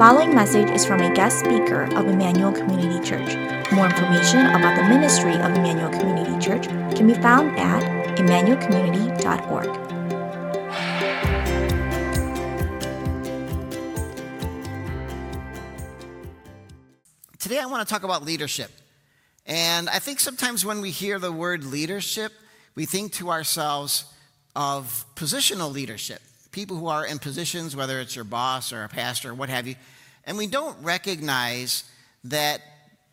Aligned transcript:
following 0.00 0.34
message 0.34 0.70
is 0.70 0.86
from 0.86 1.02
a 1.02 1.14
guest 1.14 1.40
speaker 1.40 1.82
of 1.94 2.06
Emmanuel 2.06 2.50
Community 2.50 3.06
Church. 3.06 3.36
More 3.70 3.84
information 3.84 4.46
about 4.46 4.74
the 4.74 4.84
ministry 4.84 5.34
of 5.34 5.52
Emmanuel 5.52 5.90
Community 5.90 6.42
Church 6.42 6.68
can 6.96 7.06
be 7.06 7.12
found 7.12 7.54
at 7.58 7.82
emmanuelcommunity.org. 8.16 9.66
Today, 17.38 17.58
I 17.58 17.66
want 17.66 17.86
to 17.86 17.92
talk 17.92 18.02
about 18.02 18.24
leadership. 18.24 18.70
And 19.44 19.90
I 19.90 19.98
think 19.98 20.18
sometimes 20.18 20.64
when 20.64 20.80
we 20.80 20.92
hear 20.92 21.18
the 21.18 21.30
word 21.30 21.62
leadership, 21.62 22.32
we 22.74 22.86
think 22.86 23.12
to 23.14 23.28
ourselves 23.28 24.06
of 24.56 25.04
positional 25.14 25.70
leadership 25.70 26.22
people 26.52 26.76
who 26.76 26.88
are 26.88 27.06
in 27.06 27.18
positions, 27.18 27.76
whether 27.76 28.00
it's 28.00 28.16
your 28.16 28.24
boss 28.24 28.72
or 28.72 28.84
a 28.84 28.88
pastor 28.88 29.30
or 29.30 29.34
what 29.34 29.48
have 29.48 29.66
you, 29.66 29.76
and 30.24 30.36
we 30.36 30.46
don't 30.46 30.76
recognize 30.82 31.84
that 32.24 32.60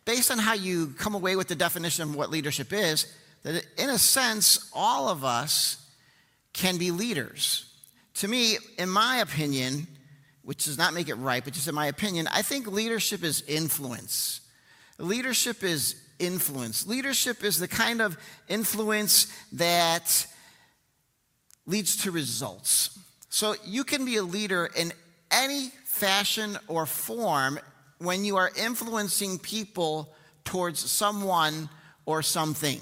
based 0.04 0.30
on 0.30 0.38
how 0.38 0.54
you 0.54 0.88
come 0.98 1.14
away 1.14 1.36
with 1.36 1.48
the 1.48 1.54
definition 1.54 2.02
of 2.02 2.16
what 2.16 2.30
leadership 2.30 2.72
is, 2.72 3.12
that 3.42 3.64
in 3.76 3.90
a 3.90 3.98
sense, 3.98 4.70
all 4.72 5.08
of 5.08 5.24
us 5.24 5.86
can 6.52 6.78
be 6.78 6.90
leaders. 6.90 7.72
To 8.14 8.28
me, 8.28 8.58
in 8.78 8.88
my 8.88 9.18
opinion, 9.18 9.86
which 10.42 10.64
does 10.64 10.78
not 10.78 10.94
make 10.94 11.08
it 11.08 11.14
right, 11.16 11.44
but 11.44 11.52
just 11.52 11.68
in 11.68 11.74
my 11.74 11.86
opinion, 11.86 12.26
I 12.32 12.42
think 12.42 12.66
leadership 12.66 13.22
is 13.22 13.42
influence. 13.42 14.40
Leadership 14.98 15.62
is 15.62 15.94
influence. 16.18 16.86
Leadership 16.86 17.44
is 17.44 17.58
the 17.58 17.68
kind 17.68 18.00
of 18.00 18.16
influence 18.48 19.32
that 19.52 20.26
leads 21.66 21.96
to 21.98 22.10
results. 22.10 22.98
So 23.28 23.54
you 23.64 23.84
can 23.84 24.04
be 24.04 24.16
a 24.16 24.22
leader 24.22 24.70
in 24.74 24.92
any 25.30 25.70
fashion 25.98 26.56
or 26.68 26.86
form 26.86 27.58
when 27.98 28.24
you 28.24 28.36
are 28.36 28.50
influencing 28.56 29.38
people 29.38 30.14
towards 30.44 30.78
someone 30.78 31.68
or 32.06 32.22
something. 32.22 32.80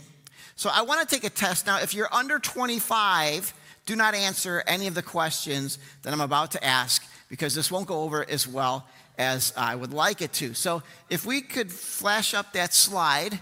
So 0.55 0.71
I 0.73 0.83
want 0.83 1.07
to 1.07 1.15
take 1.15 1.25
a 1.25 1.31
test 1.31 1.67
now. 1.67 1.81
If 1.81 1.95
you're 1.95 2.13
under 2.13 2.39
25, 2.39 3.55
do 3.87 3.97
not 3.97 4.15
answer 4.15 4.63
any 4.67 4.87
of 4.87 4.95
the 4.95 5.03
questions 5.03 5.79
that 6.03 6.13
I'm 6.13 6.21
about 6.21 6.53
to 6.53 6.65
ask 6.65 7.05
because 7.29 7.55
this 7.55 7.71
won't 7.71 7.87
go 7.87 8.03
over 8.03 8.29
as 8.29 8.47
well 8.47 8.87
as 9.19 9.53
I 9.57 9.75
would 9.75 9.93
like 9.95 10.21
it 10.21 10.33
to. 10.35 10.53
So 10.55 10.83
if 11.09 11.25
we 11.25 11.41
could 11.41 11.73
flash 11.73 12.35
up 12.35 12.53
that 12.53 12.75
slide. 12.75 13.41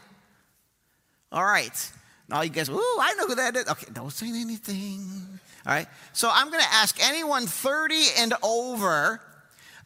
All 1.32 1.44
right. 1.44 1.92
Now 2.28 2.42
you 2.42 2.50
guys, 2.50 2.68
ooh, 2.68 2.78
I 2.78 3.14
know 3.18 3.26
who 3.26 3.34
that 3.34 3.56
is. 3.56 3.68
Okay, 3.68 3.86
don't 3.92 4.12
say 4.12 4.28
anything. 4.28 5.00
All 5.66 5.72
right. 5.72 5.88
So 6.12 6.30
I'm 6.32 6.50
going 6.50 6.62
to 6.62 6.72
ask 6.72 6.96
anyone 7.04 7.46
30 7.46 7.96
and 8.18 8.34
over 8.42 9.20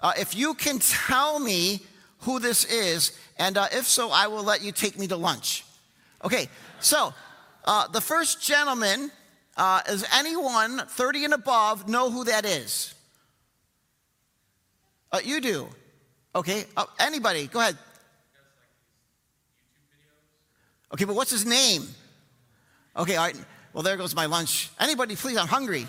uh, 0.00 0.12
if 0.18 0.36
you 0.36 0.54
can 0.54 0.78
tell 0.78 1.38
me 1.38 1.80
who 2.20 2.40
this 2.40 2.64
is, 2.64 3.18
and 3.38 3.56
uh, 3.56 3.66
if 3.72 3.86
so, 3.86 4.10
I 4.10 4.26
will 4.26 4.42
let 4.42 4.62
you 4.62 4.72
take 4.72 4.98
me 4.98 5.06
to 5.08 5.16
lunch. 5.16 5.64
Okay. 6.24 6.48
So 6.80 7.12
uh, 7.64 7.88
the 7.88 8.00
first 8.00 8.42
gentleman, 8.42 9.10
uh, 9.56 9.82
is 9.88 10.04
anyone 10.14 10.78
30 10.86 11.24
and 11.26 11.34
above 11.34 11.88
know 11.88 12.10
who 12.10 12.24
that 12.24 12.44
is? 12.44 12.94
Uh, 15.10 15.20
you 15.24 15.40
do. 15.40 15.68
Okay. 16.34 16.64
Uh, 16.76 16.84
anybody? 16.98 17.46
Go 17.46 17.60
ahead. 17.60 17.76
Okay, 20.92 21.04
but 21.04 21.14
what's 21.14 21.30
his 21.30 21.44
name? 21.44 21.86
Okay, 22.96 23.16
all 23.16 23.26
right. 23.26 23.36
Well, 23.74 23.82
there 23.82 23.96
goes 23.96 24.14
my 24.14 24.26
lunch. 24.26 24.70
Anybody, 24.80 25.16
please, 25.16 25.36
I'm 25.36 25.46
hungry. 25.46 25.86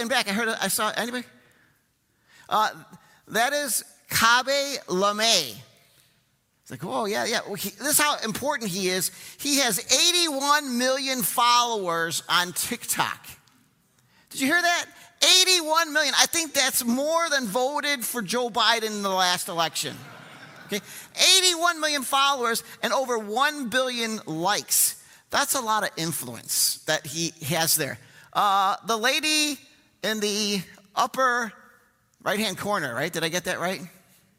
In 0.00 0.06
back, 0.06 0.28
I 0.28 0.32
heard, 0.32 0.48
I 0.48 0.68
saw, 0.68 0.92
anybody? 0.96 1.24
Uh, 2.52 2.68
that 3.28 3.54
is 3.54 3.82
Khaby 4.10 4.76
Lame. 4.86 5.56
It's 6.60 6.70
like, 6.70 6.84
oh, 6.84 7.06
yeah, 7.06 7.24
yeah. 7.24 7.40
Well, 7.46 7.54
he, 7.54 7.70
this 7.70 7.88
is 7.88 7.98
how 7.98 8.18
important 8.18 8.70
he 8.70 8.88
is. 8.88 9.10
He 9.40 9.58
has 9.60 9.80
81 10.12 10.76
million 10.76 11.22
followers 11.22 12.22
on 12.28 12.52
TikTok. 12.52 13.26
Did 14.30 14.42
you 14.42 14.46
hear 14.48 14.60
that? 14.60 14.86
81 15.44 15.94
million. 15.94 16.12
I 16.18 16.26
think 16.26 16.52
that's 16.52 16.84
more 16.84 17.30
than 17.30 17.46
voted 17.46 18.04
for 18.04 18.20
Joe 18.20 18.50
Biden 18.50 18.88
in 18.88 19.02
the 19.02 19.08
last 19.08 19.48
election. 19.48 19.96
Okay? 20.66 20.80
81 21.38 21.80
million 21.80 22.02
followers 22.02 22.64
and 22.82 22.92
over 22.92 23.18
1 23.18 23.70
billion 23.70 24.20
likes. 24.26 25.02
That's 25.30 25.54
a 25.54 25.60
lot 25.60 25.84
of 25.84 25.90
influence 25.96 26.82
that 26.84 27.06
he 27.06 27.32
has 27.46 27.76
there. 27.76 27.98
Uh, 28.34 28.76
the 28.86 28.96
lady 28.96 29.58
in 30.02 30.20
the 30.20 30.62
upper 30.94 31.52
right 32.22 32.38
hand 32.38 32.58
corner, 32.58 32.94
right? 32.94 33.12
Did 33.12 33.24
I 33.24 33.28
get 33.28 33.44
that 33.44 33.60
right? 33.60 33.80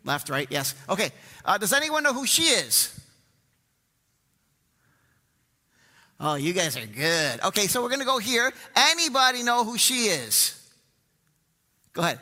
Left, 0.03 0.29
right? 0.29 0.47
Yes. 0.49 0.75
Okay. 0.89 1.11
Uh, 1.45 1.57
does 1.57 1.73
anyone 1.73 2.03
know 2.03 2.13
who 2.13 2.25
she 2.25 2.43
is? 2.43 2.99
Oh, 6.19 6.35
you 6.35 6.53
guys 6.53 6.77
are 6.77 6.85
good. 6.85 7.43
Okay, 7.43 7.67
so 7.67 7.81
we're 7.81 7.89
going 7.89 7.99
to 7.99 8.05
go 8.05 8.17
here. 8.17 8.53
Anybody 8.75 9.43
know 9.43 9.65
who 9.65 9.77
she 9.77 10.05
is? 10.05 10.59
Go 11.93 12.01
ahead. 12.01 12.19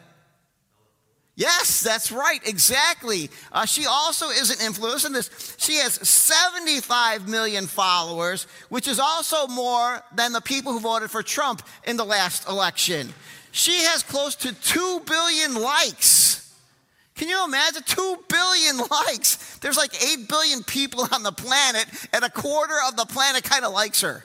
Yes, 1.35 1.81
that's 1.81 2.11
right, 2.11 2.39
exactly. 2.45 3.29
Uh, 3.51 3.65
she 3.65 3.85
also 3.85 4.29
is 4.29 4.49
an 4.51 4.57
influencer. 4.57 5.11
This, 5.11 5.55
she 5.57 5.75
has 5.77 5.93
75 6.07 7.27
million 7.27 7.67
followers, 7.67 8.47
which 8.69 8.87
is 8.87 8.99
also 8.99 9.47
more 9.47 10.03
than 10.13 10.33
the 10.33 10.41
people 10.41 10.73
who 10.73 10.79
voted 10.79 11.09
for 11.09 11.23
Trump 11.23 11.63
in 11.85 11.95
the 11.95 12.03
last 12.03 12.47
election. 12.49 13.13
She 13.51 13.83
has 13.83 14.03
close 14.03 14.35
to 14.35 14.53
2 14.53 15.01
billion 15.05 15.55
likes. 15.55 16.55
Can 17.15 17.29
you 17.29 17.43
imagine? 17.45 17.83
2 17.85 18.17
billion 18.27 18.77
likes. 18.91 19.57
There's 19.59 19.77
like 19.77 19.93
8 20.01 20.27
billion 20.27 20.63
people 20.63 21.07
on 21.11 21.23
the 21.23 21.31
planet, 21.31 21.85
and 22.13 22.23
a 22.23 22.29
quarter 22.29 22.75
of 22.87 22.95
the 22.95 23.05
planet 23.05 23.43
kind 23.43 23.65
of 23.65 23.73
likes 23.73 24.01
her. 24.01 24.23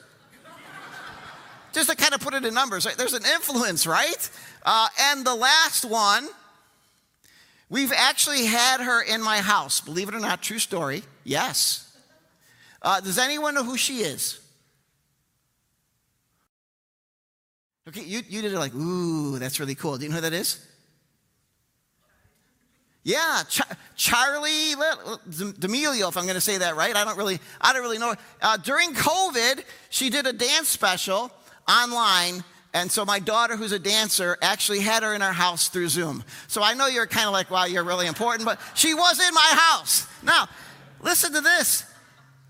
Just 1.73 1.89
to 1.89 1.95
kind 1.95 2.13
of 2.13 2.21
put 2.21 2.33
it 2.33 2.43
in 2.43 2.53
numbers, 2.53 2.85
right? 2.85 2.97
there's 2.97 3.13
an 3.13 3.25
influence, 3.25 3.85
right? 3.85 4.29
Uh, 4.65 4.87
and 4.99 5.25
the 5.25 5.35
last 5.35 5.85
one, 5.85 6.27
We've 7.69 7.91
actually 7.93 8.45
had 8.45 8.79
her 8.79 9.01
in 9.01 9.21
my 9.21 9.39
house. 9.39 9.81
Believe 9.81 10.07
it 10.07 10.15
or 10.15 10.19
not, 10.19 10.41
true 10.41 10.59
story. 10.59 11.03
Yes. 11.23 11.83
Uh, 12.81 13.01
does 13.01 13.17
anyone 13.17 13.55
know 13.55 13.63
who 13.63 13.77
she 13.77 13.99
is? 13.99 14.39
Okay, 17.87 18.01
you, 18.01 18.21
you 18.27 18.41
did 18.41 18.53
it 18.53 18.59
like, 18.59 18.75
ooh, 18.75 19.39
that's 19.39 19.59
really 19.59 19.75
cool. 19.75 19.97
Do 19.97 20.03
you 20.03 20.09
know 20.09 20.15
who 20.15 20.21
that 20.21 20.33
is? 20.33 20.65
Yeah, 23.03 23.43
Ch- 23.47 23.61
Charli 23.97 24.73
D'Amelio, 25.59 26.09
if 26.09 26.17
I'm 26.17 26.23
going 26.23 26.35
to 26.35 26.41
say 26.41 26.57
that 26.57 26.75
right. 26.75 26.93
I 26.93 27.05
don't 27.05 27.17
really, 27.17 27.39
I 27.61 27.71
don't 27.71 27.81
really 27.81 27.99
know. 27.99 28.15
Uh, 28.41 28.57
during 28.57 28.93
COVID, 28.93 29.63
she 29.89 30.09
did 30.09 30.27
a 30.27 30.33
dance 30.33 30.67
special 30.67 31.31
online 31.69 32.43
and 32.73 32.91
so 32.91 33.05
my 33.05 33.17
daughter, 33.17 33.55
who's 33.55 33.71
a 33.71 33.79
dancer, 33.79 34.37
actually 34.41 34.81
had 34.81 35.01
her 35.01 35.15
in 35.15 35.23
our 35.23 35.33
house 35.33 35.69
through 35.69 35.87
Zoom. 35.89 36.23
So 36.47 36.61
I 36.61 36.75
know 36.75 36.85
you're 36.85 37.07
kind 37.07 37.25
of 37.25 37.33
like, 37.33 37.49
wow, 37.49 37.65
you're 37.65 37.83
really 37.83 38.05
important, 38.05 38.45
but 38.45 38.59
she 38.75 38.93
was 38.93 39.19
in 39.19 39.33
my 39.33 39.53
house. 39.55 40.05
Now, 40.21 40.47
listen 41.01 41.33
to 41.33 41.41
this. 41.41 41.85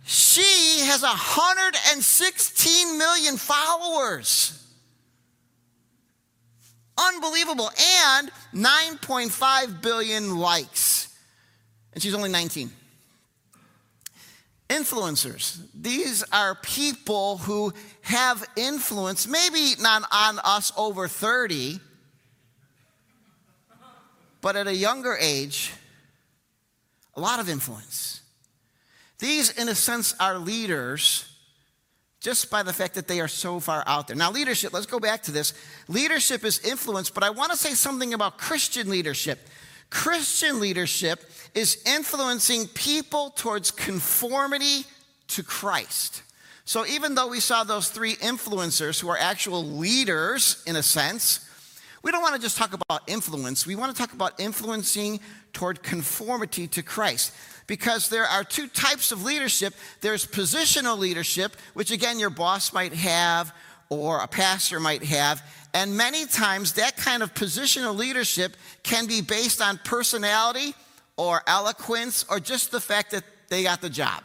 She 0.04 0.82
has 0.86 1.02
116 1.02 2.98
million 2.98 3.38
followers. 3.38 4.57
Unbelievable. 6.98 7.70
And 8.06 8.32
9.5 8.54 9.82
billion 9.82 10.38
likes. 10.38 11.16
And 11.94 12.02
she's 12.02 12.14
only 12.14 12.30
19. 12.30 12.72
Influencers. 14.70 15.62
These 15.74 16.24
are 16.32 16.56
people 16.56 17.38
who 17.38 17.74
have 18.02 18.46
influence, 18.56 19.28
maybe 19.28 19.74
not 19.80 20.04
on 20.12 20.40
us 20.44 20.74
over 20.76 21.08
30, 21.08 21.80
but 24.42 24.56
at 24.56 24.68
a 24.68 24.76
younger 24.76 25.16
age, 25.20 25.74
a 27.16 27.22
lot 27.22 27.40
of 27.40 27.50
influence. 27.50 28.22
These, 29.20 29.52
in 29.52 29.70
a 29.70 29.76
sense, 29.76 30.14
are 30.20 30.38
leaders 30.38 31.27
just 32.20 32.50
by 32.50 32.64
the 32.64 32.74
fact 32.74 32.96
that 32.96 33.08
they 33.08 33.20
are 33.20 33.28
so 33.28 33.60
far 33.60 33.84
out 33.86 34.08
there. 34.08 34.16
Now, 34.16 34.32
leadership, 34.32 34.74
let's 34.74 34.86
go 34.86 35.00
back 35.00 35.24
to 35.24 35.32
this. 35.32 35.54
Leadership 35.88 36.44
is 36.44 36.60
influence, 36.60 37.10
but 37.10 37.24
I 37.24 37.30
want 37.30 37.52
to 37.52 37.58
say 37.58 37.74
something 37.74 38.14
about 38.14 38.38
Christian 38.38 38.90
leadership. 38.90 39.40
Christian 39.90 40.60
leadership 40.60 41.24
is 41.54 41.82
influencing 41.86 42.68
people 42.68 43.30
towards 43.32 43.72
conformity 43.72 44.86
to 45.30 45.44
Christ. 45.44 46.24
So 46.66 46.86
even 46.86 47.16
though 47.16 47.28
we 47.28 47.40
saw 47.40 47.64
those 47.64 47.90
three 47.90 48.16
influencers 48.16 49.00
who 49.00 49.08
are 49.10 49.18
actual 49.18 49.64
leaders 49.64 50.64
in 50.68 50.76
a 50.76 50.84
sense, 50.84 51.47
we 52.04 52.12
don't 52.12 52.22
want 52.22 52.36
to 52.36 52.42
just 52.42 52.58
talk 52.58 52.74
about 52.74 53.02
influence. 53.08 53.66
We 53.66 53.76
want 53.76 53.96
to 53.96 54.02
talk 54.02 54.14
about 54.14 54.40
influencing 54.40 55.20
toward 55.54 55.84
conformity 55.84 56.68
to 56.70 56.84
Christ. 56.84 57.34
Because 57.66 58.08
there 58.08 58.26
are 58.26 58.44
two 58.44 58.68
types 58.68 59.12
of 59.12 59.24
leadership 59.24 59.74
there's 60.02 60.26
positional 60.26 60.98
leadership, 60.98 61.56
which 61.74 61.92
again 61.92 62.20
your 62.20 62.30
boss 62.30 62.72
might 62.72 62.94
have, 62.94 63.54
or 63.90 64.20
a 64.20 64.28
pastor 64.28 64.80
might 64.80 65.04
have. 65.04 65.42
And 65.74 65.98
many 65.98 66.26
times 66.26 66.74
that 66.74 66.98
kind 66.98 67.22
of 67.22 67.34
positional 67.34 67.96
leadership 67.96 68.56
can 68.84 69.06
be 69.06 69.22
based 69.22 69.62
on 69.62 69.80
personality 69.84 70.74
or 71.18 71.42
eloquence 71.48 72.26
or 72.30 72.40
just 72.40 72.72
the 72.72 72.80
fact 72.80 73.12
that 73.12 73.24
they 73.50 73.64
got 73.64 73.82
the 73.82 73.90
job. 73.90 74.24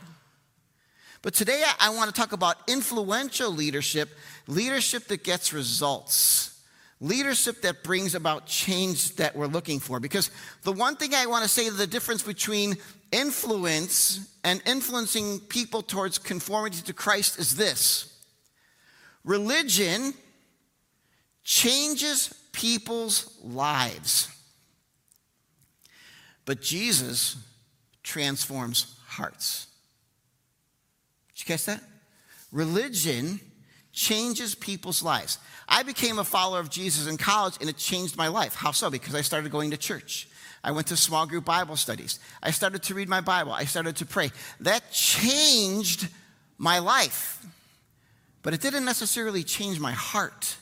But 1.23 1.35
today 1.35 1.63
I 1.79 1.91
want 1.91 2.13
to 2.13 2.21
talk 2.21 2.33
about 2.33 2.57
influential 2.69 3.51
leadership, 3.51 4.11
leadership 4.49 5.05
that 5.05 5.23
gets 5.23 5.53
results, 5.53 6.52
leadership 7.03 7.63
that 7.63 7.83
brings 7.83 8.15
about 8.15 8.47
change 8.47 9.17
that 9.17 9.35
we're 9.35 9.47
looking 9.47 9.81
for. 9.81 9.99
Because 9.99 10.31
the 10.63 10.73
one 10.73 10.97
thing 10.97 11.15
I 11.15 11.27
want 11.27 11.43
to 11.43 11.49
say 11.49 11.69
the 11.69 11.87
difference 11.87 12.23
between 12.23 12.77
influence 13.11 14.31
and 14.45 14.63
influencing 14.65 15.41
people 15.41 15.83
towards 15.83 16.17
conformity 16.17 16.81
to 16.83 16.93
Christ 16.93 17.39
is 17.39 17.57
this 17.57 18.09
religion 19.25 20.15
changes 21.45 22.33
people's 22.53 23.37
lives, 23.43 24.29
but 26.45 26.63
Jesus 26.63 27.37
transforms 28.03 28.97
hearts 29.07 29.67
Did 31.35 31.41
you 31.41 31.47
catch 31.47 31.65
that? 31.67 31.83
Religion 32.53 33.41
changes 33.93 34.55
people's 34.55 35.03
lives. 35.03 35.39
I 35.69 35.83
became 35.83 36.19
a 36.19 36.25
follower 36.25 36.61
of 36.61 36.71
Jesus 36.71 37.06
in 37.06 37.17
college 37.17 37.55
and 37.61 37.69
it 37.69 37.77
changed 37.77 38.17
my 38.17 38.29
life. 38.29 38.55
How 38.55 38.73
so? 38.73 38.91
Because 38.91 39.15
I 39.15 39.21
started 39.21 39.53
going 39.53 39.71
to 39.71 39.77
church. 39.77 40.29
I 40.65 40.73
went 40.73 40.87
to 40.89 40.97
small 40.97 41.27
group 41.27 41.44
Bible 41.44 41.77
studies. 41.77 42.19
I 42.43 42.53
started 42.53 42.83
to 42.85 42.94
read 42.94 43.09
my 43.09 43.21
Bible. 43.21 43.53
I 43.53 43.65
started 43.65 43.97
to 43.97 44.06
pray. 44.06 44.31
That 44.61 44.91
changed 44.93 46.09
my 46.56 46.79
life. 46.79 47.44
But 48.43 48.55
it 48.55 48.61
didn't 48.61 48.85
necessarily 48.85 49.43
change 49.44 49.79
my 49.81 49.93
heart. 49.93 50.56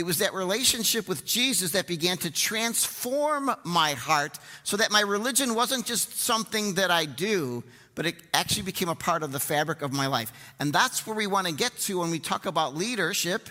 It 0.00 0.06
was 0.06 0.16
that 0.20 0.32
relationship 0.32 1.08
with 1.08 1.26
Jesus 1.26 1.72
that 1.72 1.86
began 1.86 2.16
to 2.18 2.30
transform 2.30 3.50
my 3.64 3.92
heart 3.92 4.38
so 4.64 4.78
that 4.78 4.90
my 4.90 5.02
religion 5.02 5.54
wasn't 5.54 5.84
just 5.84 6.18
something 6.18 6.76
that 6.76 6.90
I 6.90 7.04
do, 7.04 7.62
but 7.94 8.06
it 8.06 8.14
actually 8.32 8.62
became 8.62 8.88
a 8.88 8.94
part 8.94 9.22
of 9.22 9.30
the 9.30 9.38
fabric 9.38 9.82
of 9.82 9.92
my 9.92 10.06
life. 10.06 10.32
And 10.58 10.72
that's 10.72 11.06
where 11.06 11.14
we 11.14 11.26
want 11.26 11.48
to 11.48 11.52
get 11.52 11.76
to 11.80 11.98
when 11.98 12.10
we 12.10 12.18
talk 12.18 12.46
about 12.46 12.74
leadership 12.74 13.50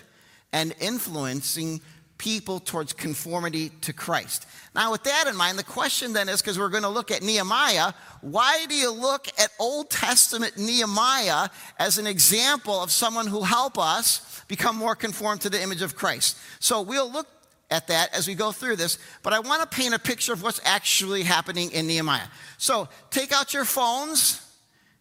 and 0.52 0.74
influencing 0.80 1.80
people 2.20 2.60
towards 2.60 2.92
conformity 2.92 3.70
to 3.80 3.94
Christ. 3.94 4.46
Now, 4.74 4.92
with 4.92 5.04
that 5.04 5.24
in 5.26 5.34
mind, 5.34 5.58
the 5.58 5.64
question 5.64 6.12
then 6.12 6.28
is 6.28 6.42
because 6.42 6.58
we're 6.58 6.68
going 6.68 6.82
to 6.82 6.90
look 6.90 7.10
at 7.10 7.22
Nehemiah, 7.22 7.94
why 8.20 8.66
do 8.68 8.74
you 8.74 8.92
look 8.92 9.26
at 9.38 9.48
Old 9.58 9.88
Testament 9.88 10.58
Nehemiah 10.58 11.48
as 11.78 11.96
an 11.96 12.06
example 12.06 12.82
of 12.82 12.90
someone 12.90 13.26
who 13.26 13.42
help 13.42 13.78
us 13.78 14.44
become 14.48 14.76
more 14.76 14.94
conformed 14.94 15.40
to 15.40 15.48
the 15.48 15.62
image 15.62 15.80
of 15.80 15.96
Christ? 15.96 16.36
So 16.58 16.82
we'll 16.82 17.10
look 17.10 17.26
at 17.70 17.86
that 17.86 18.14
as 18.14 18.28
we 18.28 18.34
go 18.34 18.52
through 18.52 18.76
this, 18.76 18.98
but 19.22 19.32
I 19.32 19.40
want 19.40 19.62
to 19.62 19.74
paint 19.74 19.94
a 19.94 19.98
picture 19.98 20.34
of 20.34 20.42
what's 20.42 20.60
actually 20.62 21.22
happening 21.22 21.72
in 21.72 21.86
Nehemiah. 21.86 22.28
So 22.58 22.90
take 23.10 23.32
out 23.32 23.54
your 23.54 23.64
phones, 23.64 24.46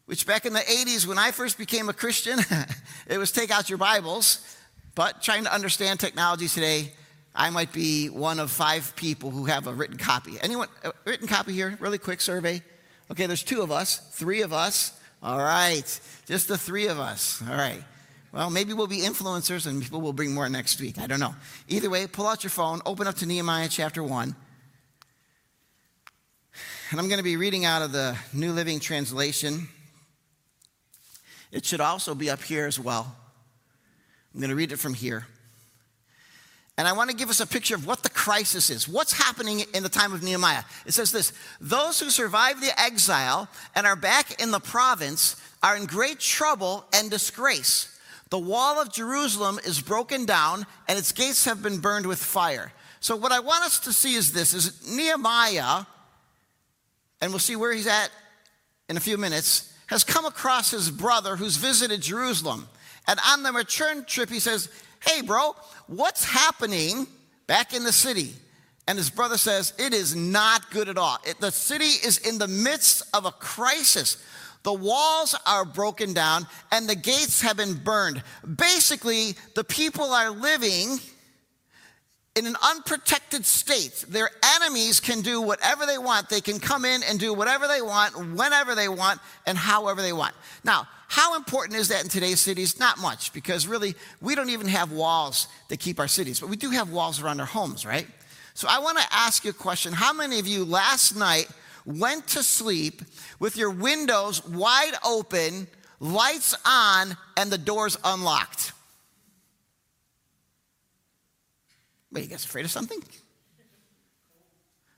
which 0.06 0.26
back 0.26 0.46
in 0.46 0.54
the 0.54 0.60
80s 0.60 1.06
when 1.06 1.18
I 1.18 1.32
first 1.32 1.58
became 1.58 1.90
a 1.90 1.94
Christian, 1.94 2.40
it 3.08 3.18
was 3.18 3.34
take 3.34 3.52
out 3.52 3.68
your 3.70 3.78
Bibles. 3.78 4.56
But 4.96 5.22
trying 5.22 5.44
to 5.44 5.54
understand 5.54 6.00
technology 6.00 6.48
today, 6.48 6.92
I 7.40 7.52
might 7.52 7.72
be 7.72 8.08
one 8.10 8.38
of 8.38 8.52
five 8.52 8.94
people 8.98 9.32
who 9.32 9.46
have 9.46 9.66
a 9.66 9.74
written 9.74 9.96
copy. 9.96 10.34
Anyone, 10.42 10.68
written 11.06 11.26
copy 11.26 11.54
here? 11.54 11.78
Really 11.80 11.98
quick 11.98 12.20
survey. 12.20 12.62
Okay, 13.10 13.28
there's 13.28 13.44
two 13.44 13.62
of 13.62 13.72
us, 13.72 14.00
three 14.12 14.42
of 14.42 14.52
us. 14.52 14.92
All 15.24 15.38
right, 15.38 16.02
just 16.26 16.50
the 16.50 16.58
three 16.58 16.88
of 16.88 17.00
us. 17.00 17.42
All 17.50 17.56
right. 17.56 17.82
Well, 18.34 18.50
maybe 18.50 18.74
we'll 18.74 18.88
be 18.88 19.00
influencers 19.00 19.68
and 19.68 19.82
people 19.82 20.02
will 20.02 20.12
bring 20.12 20.34
more 20.34 20.50
next 20.50 20.82
week. 20.82 21.00
I 21.00 21.08
don't 21.08 21.22
know. 21.22 21.34
Either 21.70 21.90
way, 21.90 22.08
pull 22.08 22.28
out 22.28 22.44
your 22.44 22.52
phone, 22.52 22.82
open 22.86 23.08
up 23.08 23.16
to 23.16 23.26
Nehemiah 23.26 23.70
chapter 23.70 24.04
1. 24.04 24.36
And 26.92 27.00
I'm 27.00 27.08
going 27.08 27.20
to 27.20 27.24
be 27.24 27.38
reading 27.38 27.64
out 27.64 27.82
of 27.82 27.94
the 27.94 28.18
New 28.34 28.52
Living 28.52 28.82
Translation. 28.82 29.70
It 31.54 31.66
should 31.66 31.82
also 31.82 32.14
be 32.14 32.30
up 32.30 32.44
here 32.44 32.68
as 32.68 32.78
well. 32.78 33.16
I'm 34.34 34.42
going 34.42 34.50
to 34.50 34.58
read 34.58 34.74
it 34.74 34.78
from 34.78 34.94
here. 34.94 35.26
And 36.80 36.88
I 36.88 36.94
want 36.94 37.10
to 37.10 37.16
give 37.16 37.30
us 37.30 37.42
a 37.42 37.46
picture 37.46 37.76
of 37.76 37.86
what 37.86 38.04
the 38.04 38.10
crisis 38.10 38.70
is. 38.70 38.88
What's 38.88 39.12
happening 39.12 39.66
in 39.74 39.84
the 39.84 39.90
time 39.90 40.14
of 40.14 40.24
Nehemiah? 40.24 40.64
It 40.86 40.94
says 40.94 41.12
this 41.12 41.34
Those 41.60 42.00
who 42.00 42.10
survived 42.10 42.64
the 42.64 42.72
exile 42.80 43.50
and 43.76 43.86
are 43.86 43.98
back 43.98 44.42
in 44.42 44.52
the 44.52 44.62
province 44.62 45.36
are 45.62 45.76
in 45.76 45.88
great 45.88 46.22
trouble 46.22 46.86
and 46.94 47.12
disgrace. 47.12 48.00
The 48.30 48.40
wall 48.40 48.80
of 48.80 48.94
Jerusalem 48.94 49.60
is 49.66 49.82
broken 49.82 50.26
down 50.26 50.66
and 50.88 50.98
its 50.98 51.12
gates 51.12 51.44
have 51.44 51.62
been 51.62 51.80
burned 51.80 52.06
with 52.06 52.18
fire. 52.18 52.72
So 53.02 53.18
what 53.18 53.34
I 53.34 53.42
want 53.42 53.66
us 53.66 53.82
to 53.82 53.92
see 53.92 54.16
is 54.16 54.32
this 54.32 54.54
is 54.54 54.90
Nehemiah 54.90 55.84
and 57.20 57.32
we'll 57.34 57.40
see 57.40 57.58
where 57.58 57.74
he's 57.74 57.88
at 57.88 58.10
in 58.88 58.96
a 58.96 59.02
few 59.02 59.18
minutes 59.18 59.74
has 59.88 60.06
come 60.06 60.24
across 60.24 60.72
his 60.72 60.90
brother 60.90 61.36
who's 61.36 61.58
visited 61.58 62.00
Jerusalem. 62.00 62.70
And 63.06 63.20
on 63.28 63.44
the 63.44 63.52
return 63.52 64.06
trip 64.06 64.30
he 64.30 64.40
says, 64.40 64.70
"Hey 65.06 65.22
bro, 65.22 65.56
what's 65.88 66.24
happening 66.24 67.08
back 67.48 67.74
in 67.74 67.84
the 67.84 67.94
city?" 67.94 68.34
And 68.90 68.98
his 68.98 69.12
brother 69.12 69.38
says, 69.38 69.74
It 69.78 69.94
is 69.94 70.16
not 70.16 70.72
good 70.72 70.90
at 70.90 70.98
all. 70.98 71.20
It, 71.24 71.40
the 71.40 71.52
city 71.52 71.86
is 71.86 72.18
in 72.18 72.40
the 72.40 72.48
midst 72.48 73.04
of 73.14 73.24
a 73.26 73.32
crisis. 73.32 74.18
The 74.64 74.74
walls 74.74 75.36
are 75.46 75.64
broken 75.64 76.14
down 76.14 76.48
and 76.72 76.90
the 76.90 76.96
gates 76.96 77.42
have 77.42 77.58
been 77.58 77.76
burned. 77.76 78.24
Basically, 78.58 79.36
the 79.54 79.64
people 79.64 80.12
are 80.12 80.32
living 80.32 81.00
in 82.40 82.48
an 82.48 82.56
unprotected 82.64 83.46
state. 83.46 84.06
Their 84.10 84.32
enemies 84.56 85.00
can 85.00 85.22
do 85.22 85.42
whatever 85.42 85.86
they 85.86 85.98
want. 85.98 86.30
They 86.30 86.42
can 86.42 86.60
come 86.60 86.86
in 86.86 87.04
and 87.04 87.20
do 87.20 87.34
whatever 87.34 87.68
they 87.68 87.82
want, 87.82 88.16
whenever 88.36 88.74
they 88.74 88.90
want, 88.90 89.20
and 89.46 89.58
however 89.58 90.02
they 90.02 90.14
want. 90.14 90.34
Now, 90.64 90.88
how 91.08 91.36
important 91.36 91.78
is 91.78 91.90
that 91.90 92.04
in 92.04 92.10
today's 92.10 92.40
cities? 92.40 92.80
Not 92.80 93.00
much, 93.00 93.34
because 93.34 93.68
really, 93.68 93.96
we 94.22 94.36
don't 94.36 94.50
even 94.50 94.68
have 94.68 94.92
walls 94.92 95.48
that 95.68 95.80
keep 95.80 96.00
our 96.00 96.08
cities, 96.08 96.40
but 96.40 96.50
we 96.50 96.56
do 96.56 96.72
have 96.72 96.92
walls 96.92 97.22
around 97.22 97.40
our 97.40 97.46
homes, 97.46 97.86
right? 97.86 98.08
So 98.54 98.68
I 98.70 98.80
want 98.80 98.98
to 98.98 99.06
ask 99.12 99.44
you 99.44 99.52
a 99.52 99.54
question. 99.54 99.94
How 99.94 100.14
many 100.14 100.40
of 100.40 100.48
you 100.48 100.66
last 100.66 101.16
night 101.16 101.48
went 101.86 102.28
to 102.28 102.44
sleep 102.44 103.02
with 103.40 103.58
your 103.58 103.72
windows 103.72 104.46
wide 104.46 104.94
open, 105.06 105.68
lights 106.00 106.56
on, 106.66 107.18
and 107.38 107.52
the 107.52 107.58
doors 107.58 107.98
unlocked. 108.04 108.74
Wait, 112.12 112.24
you 112.24 112.30
guys 112.30 112.46
afraid 112.46 112.66
of 112.66 112.72
something? 112.72 113.00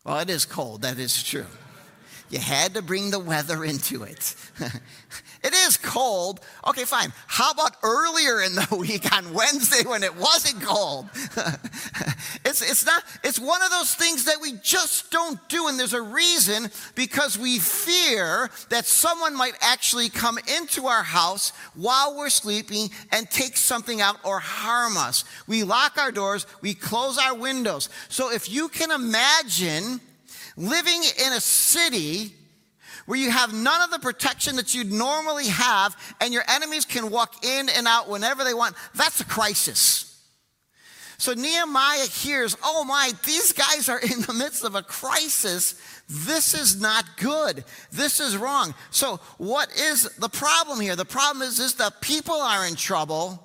Well, 0.03 0.19
it 0.19 0.29
is 0.29 0.45
cold, 0.45 0.81
that 0.81 0.97
is 0.97 1.21
true. 1.23 1.45
You 2.31 2.39
had 2.39 2.73
to 2.75 2.81
bring 2.81 3.11
the 3.11 3.19
weather 3.19 3.63
into 3.71 4.03
it. 4.03 4.35
it 5.43 5.53
is 5.53 5.77
cold. 5.77 6.39
Okay, 6.67 6.85
fine. 6.85 7.11
How 7.27 7.51
about 7.51 7.75
earlier 7.83 8.41
in 8.41 8.55
the 8.55 8.75
week 8.77 9.11
on 9.13 9.33
Wednesday 9.33 9.87
when 9.87 10.01
it 10.01 10.15
wasn't 10.15 10.63
cold? 10.63 11.09
it's, 12.45 12.61
it's 12.61 12.85
not, 12.85 13.03
it's 13.23 13.37
one 13.39 13.61
of 13.61 13.69
those 13.69 13.93
things 13.93 14.25
that 14.25 14.37
we 14.41 14.53
just 14.63 15.11
don't 15.11 15.37
do. 15.49 15.67
And 15.67 15.77
there's 15.77 15.93
a 15.93 16.01
reason 16.01 16.69
because 16.95 17.37
we 17.37 17.59
fear 17.59 18.49
that 18.69 18.85
someone 18.85 19.35
might 19.35 19.55
actually 19.59 20.09
come 20.09 20.39
into 20.57 20.87
our 20.87 21.03
house 21.03 21.51
while 21.75 22.17
we're 22.17 22.29
sleeping 22.29 22.89
and 23.11 23.29
take 23.29 23.57
something 23.57 23.99
out 23.99 24.17
or 24.23 24.39
harm 24.39 24.95
us. 24.95 25.25
We 25.47 25.63
lock 25.63 25.97
our 25.97 26.11
doors, 26.13 26.47
we 26.61 26.73
close 26.73 27.17
our 27.17 27.35
windows. 27.35 27.89
So 28.07 28.31
if 28.31 28.49
you 28.49 28.69
can 28.69 28.91
imagine, 28.91 29.99
living 30.57 31.01
in 31.25 31.33
a 31.33 31.41
city 31.41 32.33
where 33.05 33.17
you 33.17 33.31
have 33.31 33.53
none 33.53 33.81
of 33.81 33.91
the 33.91 33.99
protection 33.99 34.55
that 34.57 34.73
you'd 34.73 34.91
normally 34.91 35.47
have 35.47 35.95
and 36.21 36.33
your 36.33 36.43
enemies 36.47 36.85
can 36.85 37.09
walk 37.09 37.43
in 37.43 37.69
and 37.69 37.87
out 37.87 38.07
whenever 38.07 38.43
they 38.43 38.53
want, 38.53 38.75
that's 38.93 39.19
a 39.19 39.25
crisis. 39.25 40.07
So 41.17 41.33
Nehemiah 41.33 42.07
hears, 42.07 42.57
oh 42.63 42.83
my, 42.83 43.11
these 43.25 43.53
guys 43.53 43.89
are 43.89 43.99
in 43.99 44.21
the 44.21 44.33
midst 44.33 44.63
of 44.63 44.73
a 44.73 44.81
crisis. 44.81 45.79
This 46.09 46.55
is 46.55 46.81
not 46.81 47.05
good. 47.17 47.63
This 47.91 48.19
is 48.19 48.35
wrong. 48.35 48.73
So, 48.89 49.19
what 49.37 49.71
is 49.71 50.03
the 50.15 50.29
problem 50.29 50.79
here? 50.79 50.95
The 50.95 51.05
problem 51.05 51.47
is, 51.47 51.59
is 51.59 51.75
that 51.75 52.01
people 52.01 52.35
are 52.35 52.65
in 52.65 52.75
trouble, 52.75 53.41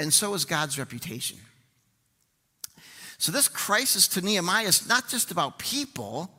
and 0.00 0.12
so 0.12 0.34
is 0.34 0.44
God's 0.44 0.76
reputation. 0.76 1.38
So, 3.20 3.32
this 3.32 3.48
crisis 3.48 4.08
to 4.08 4.22
Nehemiah 4.22 4.64
is 4.64 4.88
not 4.88 5.06
just 5.06 5.30
about 5.30 5.58
people, 5.58 6.30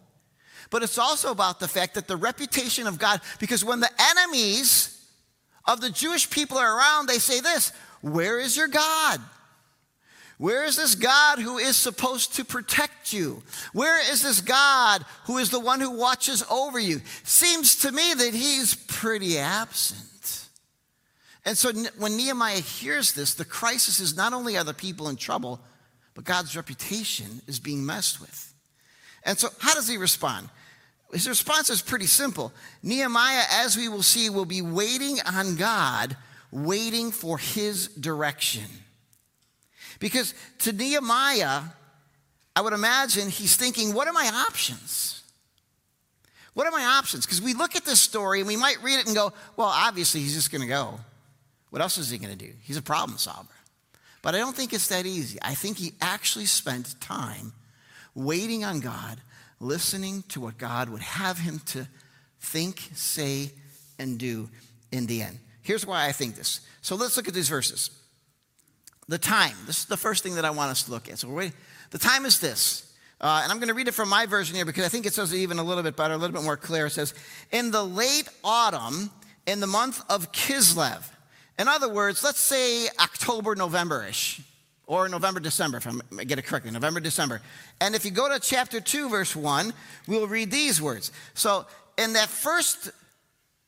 but 0.71 0.81
it's 0.81 0.97
also 0.97 1.29
about 1.29 1.59
the 1.59 1.67
fact 1.67 1.93
that 1.93 2.07
the 2.07 2.17
reputation 2.17 2.87
of 2.87 2.97
God, 2.97 3.21
because 3.39 3.63
when 3.63 3.81
the 3.81 3.91
enemies 4.17 4.99
of 5.65 5.79
the 5.79 5.91
Jewish 5.91 6.27
people 6.27 6.57
are 6.57 6.75
around, 6.75 7.07
they 7.07 7.19
say 7.19 7.39
this 7.39 7.71
Where 8.01 8.39
is 8.39 8.57
your 8.57 8.67
God? 8.67 9.21
Where 10.39 10.65
is 10.65 10.75
this 10.75 10.95
God 10.95 11.37
who 11.37 11.59
is 11.59 11.77
supposed 11.77 12.33
to 12.37 12.43
protect 12.43 13.13
you? 13.13 13.43
Where 13.73 14.01
is 14.11 14.23
this 14.23 14.41
God 14.41 15.05
who 15.25 15.37
is 15.37 15.51
the 15.51 15.59
one 15.59 15.81
who 15.81 15.91
watches 15.91 16.43
over 16.49 16.79
you? 16.79 17.01
Seems 17.23 17.75
to 17.83 17.91
me 17.91 18.15
that 18.15 18.33
he's 18.33 18.73
pretty 18.73 19.37
absent. 19.37 20.47
And 21.45 21.55
so 21.55 21.71
when 21.99 22.17
Nehemiah 22.17 22.59
hears 22.59 23.13
this, 23.13 23.35
the 23.35 23.45
crisis 23.45 23.99
is 23.99 24.17
not 24.17 24.33
only 24.33 24.57
are 24.57 24.63
the 24.63 24.73
people 24.73 25.09
in 25.09 25.15
trouble, 25.15 25.61
but 26.13 26.23
God's 26.23 26.55
reputation 26.55 27.41
is 27.47 27.59
being 27.59 27.85
messed 27.85 28.19
with. 28.19 28.53
And 29.23 29.37
so, 29.37 29.49
how 29.59 29.73
does 29.73 29.87
he 29.87 29.97
respond? 29.97 30.49
His 31.11 31.27
response 31.27 31.69
is 31.69 31.81
pretty 31.81 32.05
simple. 32.05 32.53
Nehemiah, 32.83 33.43
as 33.51 33.75
we 33.75 33.89
will 33.89 34.03
see, 34.03 34.29
will 34.29 34.45
be 34.45 34.61
waiting 34.61 35.17
on 35.25 35.55
God, 35.55 36.15
waiting 36.51 37.11
for 37.11 37.37
his 37.37 37.89
direction. 37.89 38.65
Because 39.99 40.33
to 40.59 40.71
Nehemiah, 40.71 41.63
I 42.55 42.61
would 42.61 42.73
imagine 42.73 43.29
he's 43.29 43.55
thinking, 43.55 43.93
what 43.93 44.07
are 44.07 44.13
my 44.13 44.29
options? 44.47 45.23
What 46.53 46.67
are 46.67 46.71
my 46.71 46.83
options? 46.83 47.25
Because 47.25 47.41
we 47.41 47.53
look 47.53 47.75
at 47.75 47.85
this 47.85 47.99
story 47.99 48.39
and 48.39 48.47
we 48.47 48.57
might 48.57 48.81
read 48.83 48.99
it 48.99 49.05
and 49.05 49.15
go, 49.15 49.31
well, 49.55 49.67
obviously 49.67 50.21
he's 50.21 50.33
just 50.33 50.51
going 50.51 50.61
to 50.61 50.67
go. 50.67 50.99
What 51.69 51.81
else 51.81 51.97
is 51.97 52.09
he 52.09 52.17
going 52.17 52.37
to 52.37 52.45
do? 52.45 52.51
He's 52.61 52.77
a 52.77 52.81
problem 52.81 53.17
solver. 53.17 53.47
But 54.21 54.35
I 54.35 54.39
don't 54.39 54.55
think 54.55 54.73
it's 54.73 54.87
that 54.89 55.05
easy. 55.05 55.39
I 55.41 55.55
think 55.55 55.77
he 55.77 55.93
actually 56.01 56.45
spent 56.45 56.99
time 57.01 57.53
waiting 58.13 58.63
on 58.63 58.79
God, 58.79 59.19
listening 59.59 60.23
to 60.29 60.41
what 60.41 60.57
God 60.57 60.89
would 60.89 61.01
have 61.01 61.39
him 61.39 61.59
to 61.67 61.87
think, 62.39 62.89
say, 62.93 63.51
and 63.97 64.17
do 64.17 64.49
in 64.91 65.05
the 65.05 65.21
end. 65.21 65.39
Here's 65.61 65.85
why 65.85 66.07
I 66.07 66.11
think 66.11 66.35
this. 66.35 66.61
So 66.81 66.95
let's 66.95 67.17
look 67.17 67.27
at 67.27 67.33
these 67.33 67.49
verses. 67.49 67.89
The 69.07 69.17
time. 69.17 69.55
This 69.65 69.79
is 69.79 69.85
the 69.85 69.97
first 69.97 70.23
thing 70.23 70.35
that 70.35 70.45
I 70.45 70.51
want 70.51 70.71
us 70.71 70.83
to 70.83 70.91
look 70.91 71.09
at. 71.09 71.19
So 71.19 71.29
wait, 71.29 71.53
the 71.91 71.99
time 71.99 72.25
is 72.25 72.39
this. 72.39 72.87
Uh, 73.19 73.41
and 73.43 73.51
I'm 73.51 73.59
going 73.59 73.67
to 73.67 73.75
read 73.75 73.87
it 73.87 73.93
from 73.93 74.09
my 74.09 74.25
version 74.25 74.55
here 74.55 74.65
because 74.65 74.83
I 74.83 74.89
think 74.89 75.05
it 75.05 75.13
says 75.13 75.31
it 75.31 75.37
even 75.37 75.59
a 75.59 75.63
little 75.63 75.83
bit 75.83 75.95
better, 75.95 76.15
a 76.15 76.17
little 76.17 76.33
bit 76.33 76.43
more 76.43 76.57
clear. 76.57 76.87
It 76.87 76.91
says, 76.91 77.13
In 77.51 77.69
the 77.69 77.83
late 77.83 78.27
autumn, 78.43 79.11
in 79.45 79.59
the 79.59 79.67
month 79.67 80.03
of 80.09 80.31
Kislev. 80.31 81.03
In 81.61 81.67
other 81.67 81.89
words, 81.89 82.23
let's 82.23 82.39
say 82.39 82.87
October, 82.99 83.53
November 83.53 84.03
ish 84.03 84.41
or 84.87 85.07
November, 85.07 85.39
December, 85.39 85.77
if 85.77 85.87
I 85.87 86.23
get 86.23 86.39
it 86.39 86.41
correctly, 86.41 86.71
November, 86.71 86.99
December. 86.99 87.39
And 87.79 87.93
if 87.93 88.03
you 88.03 88.09
go 88.09 88.27
to 88.27 88.39
chapter 88.39 88.81
2, 88.81 89.09
verse 89.09 89.35
1, 89.35 89.71
we'll 90.07 90.25
read 90.25 90.49
these 90.49 90.81
words. 90.81 91.11
So, 91.35 91.67
in 91.99 92.13
that 92.13 92.29
first 92.29 92.89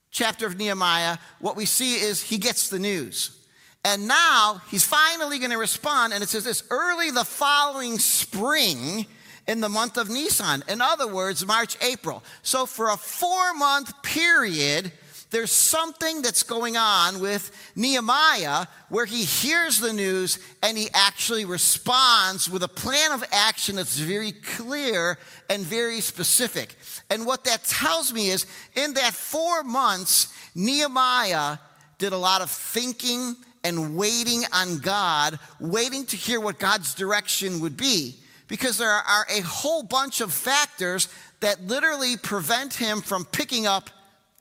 chapter 0.09 0.47
of 0.47 0.57
Nehemiah, 0.57 1.19
what 1.39 1.55
we 1.55 1.65
see 1.65 1.93
is 1.93 2.19
he 2.19 2.39
gets 2.39 2.69
the 2.69 2.79
news. 2.79 3.45
And 3.85 4.07
now 4.07 4.63
he's 4.71 4.83
finally 4.83 5.38
going 5.38 5.51
to 5.51 5.59
respond, 5.59 6.13
and 6.13 6.23
it 6.23 6.29
says 6.29 6.45
this 6.45 6.63
early 6.71 7.12
the 7.12 7.23
following 7.23 8.00
spring 8.00 9.05
in 9.47 9.62
the 9.62 9.69
month 9.69 9.97
of 9.97 10.09
Nisan. 10.09 10.63
In 10.67 10.81
other 10.81 11.13
words, 11.13 11.45
March, 11.45 11.77
April. 11.79 12.23
So, 12.41 12.65
for 12.65 12.89
a 12.89 12.97
four 12.97 13.53
month 13.53 14.01
period, 14.01 14.91
there's 15.33 15.51
something 15.51 16.21
that's 16.21 16.43
going 16.43 16.77
on 16.77 17.19
with 17.19 17.51
Nehemiah 17.75 18.67
where 18.89 19.07
he 19.07 19.23
hears 19.23 19.79
the 19.79 19.91
news 19.91 20.37
and 20.61 20.77
he 20.77 20.89
actually 20.93 21.43
responds 21.43 22.47
with 22.47 22.61
a 22.61 22.67
plan 22.67 23.11
of 23.11 23.23
action 23.31 23.77
that's 23.77 23.97
very 23.97 24.31
clear 24.31 25.17
and 25.49 25.63
very 25.63 26.01
specific. 26.01 26.75
And 27.09 27.25
what 27.25 27.45
that 27.45 27.63
tells 27.63 28.13
me 28.13 28.29
is 28.29 28.45
in 28.75 28.93
that 28.93 29.15
four 29.15 29.63
months, 29.63 30.31
Nehemiah 30.53 31.57
did 31.97 32.13
a 32.13 32.17
lot 32.17 32.41
of 32.41 32.51
thinking 32.51 33.35
and 33.63 33.97
waiting 33.97 34.43
on 34.53 34.77
God, 34.77 35.39
waiting 35.59 36.05
to 36.05 36.15
hear 36.15 36.39
what 36.39 36.59
God's 36.59 36.93
direction 36.93 37.59
would 37.61 37.75
be. 37.75 38.17
Because 38.47 38.77
there 38.77 38.91
are 38.91 39.25
a 39.31 39.41
whole 39.41 39.81
bunch 39.81 40.21
of 40.21 40.31
factors 40.31 41.07
that 41.39 41.59
literally 41.63 42.17
prevent 42.17 42.75
him 42.75 43.01
from 43.01 43.25
picking 43.25 43.65
up 43.65 43.89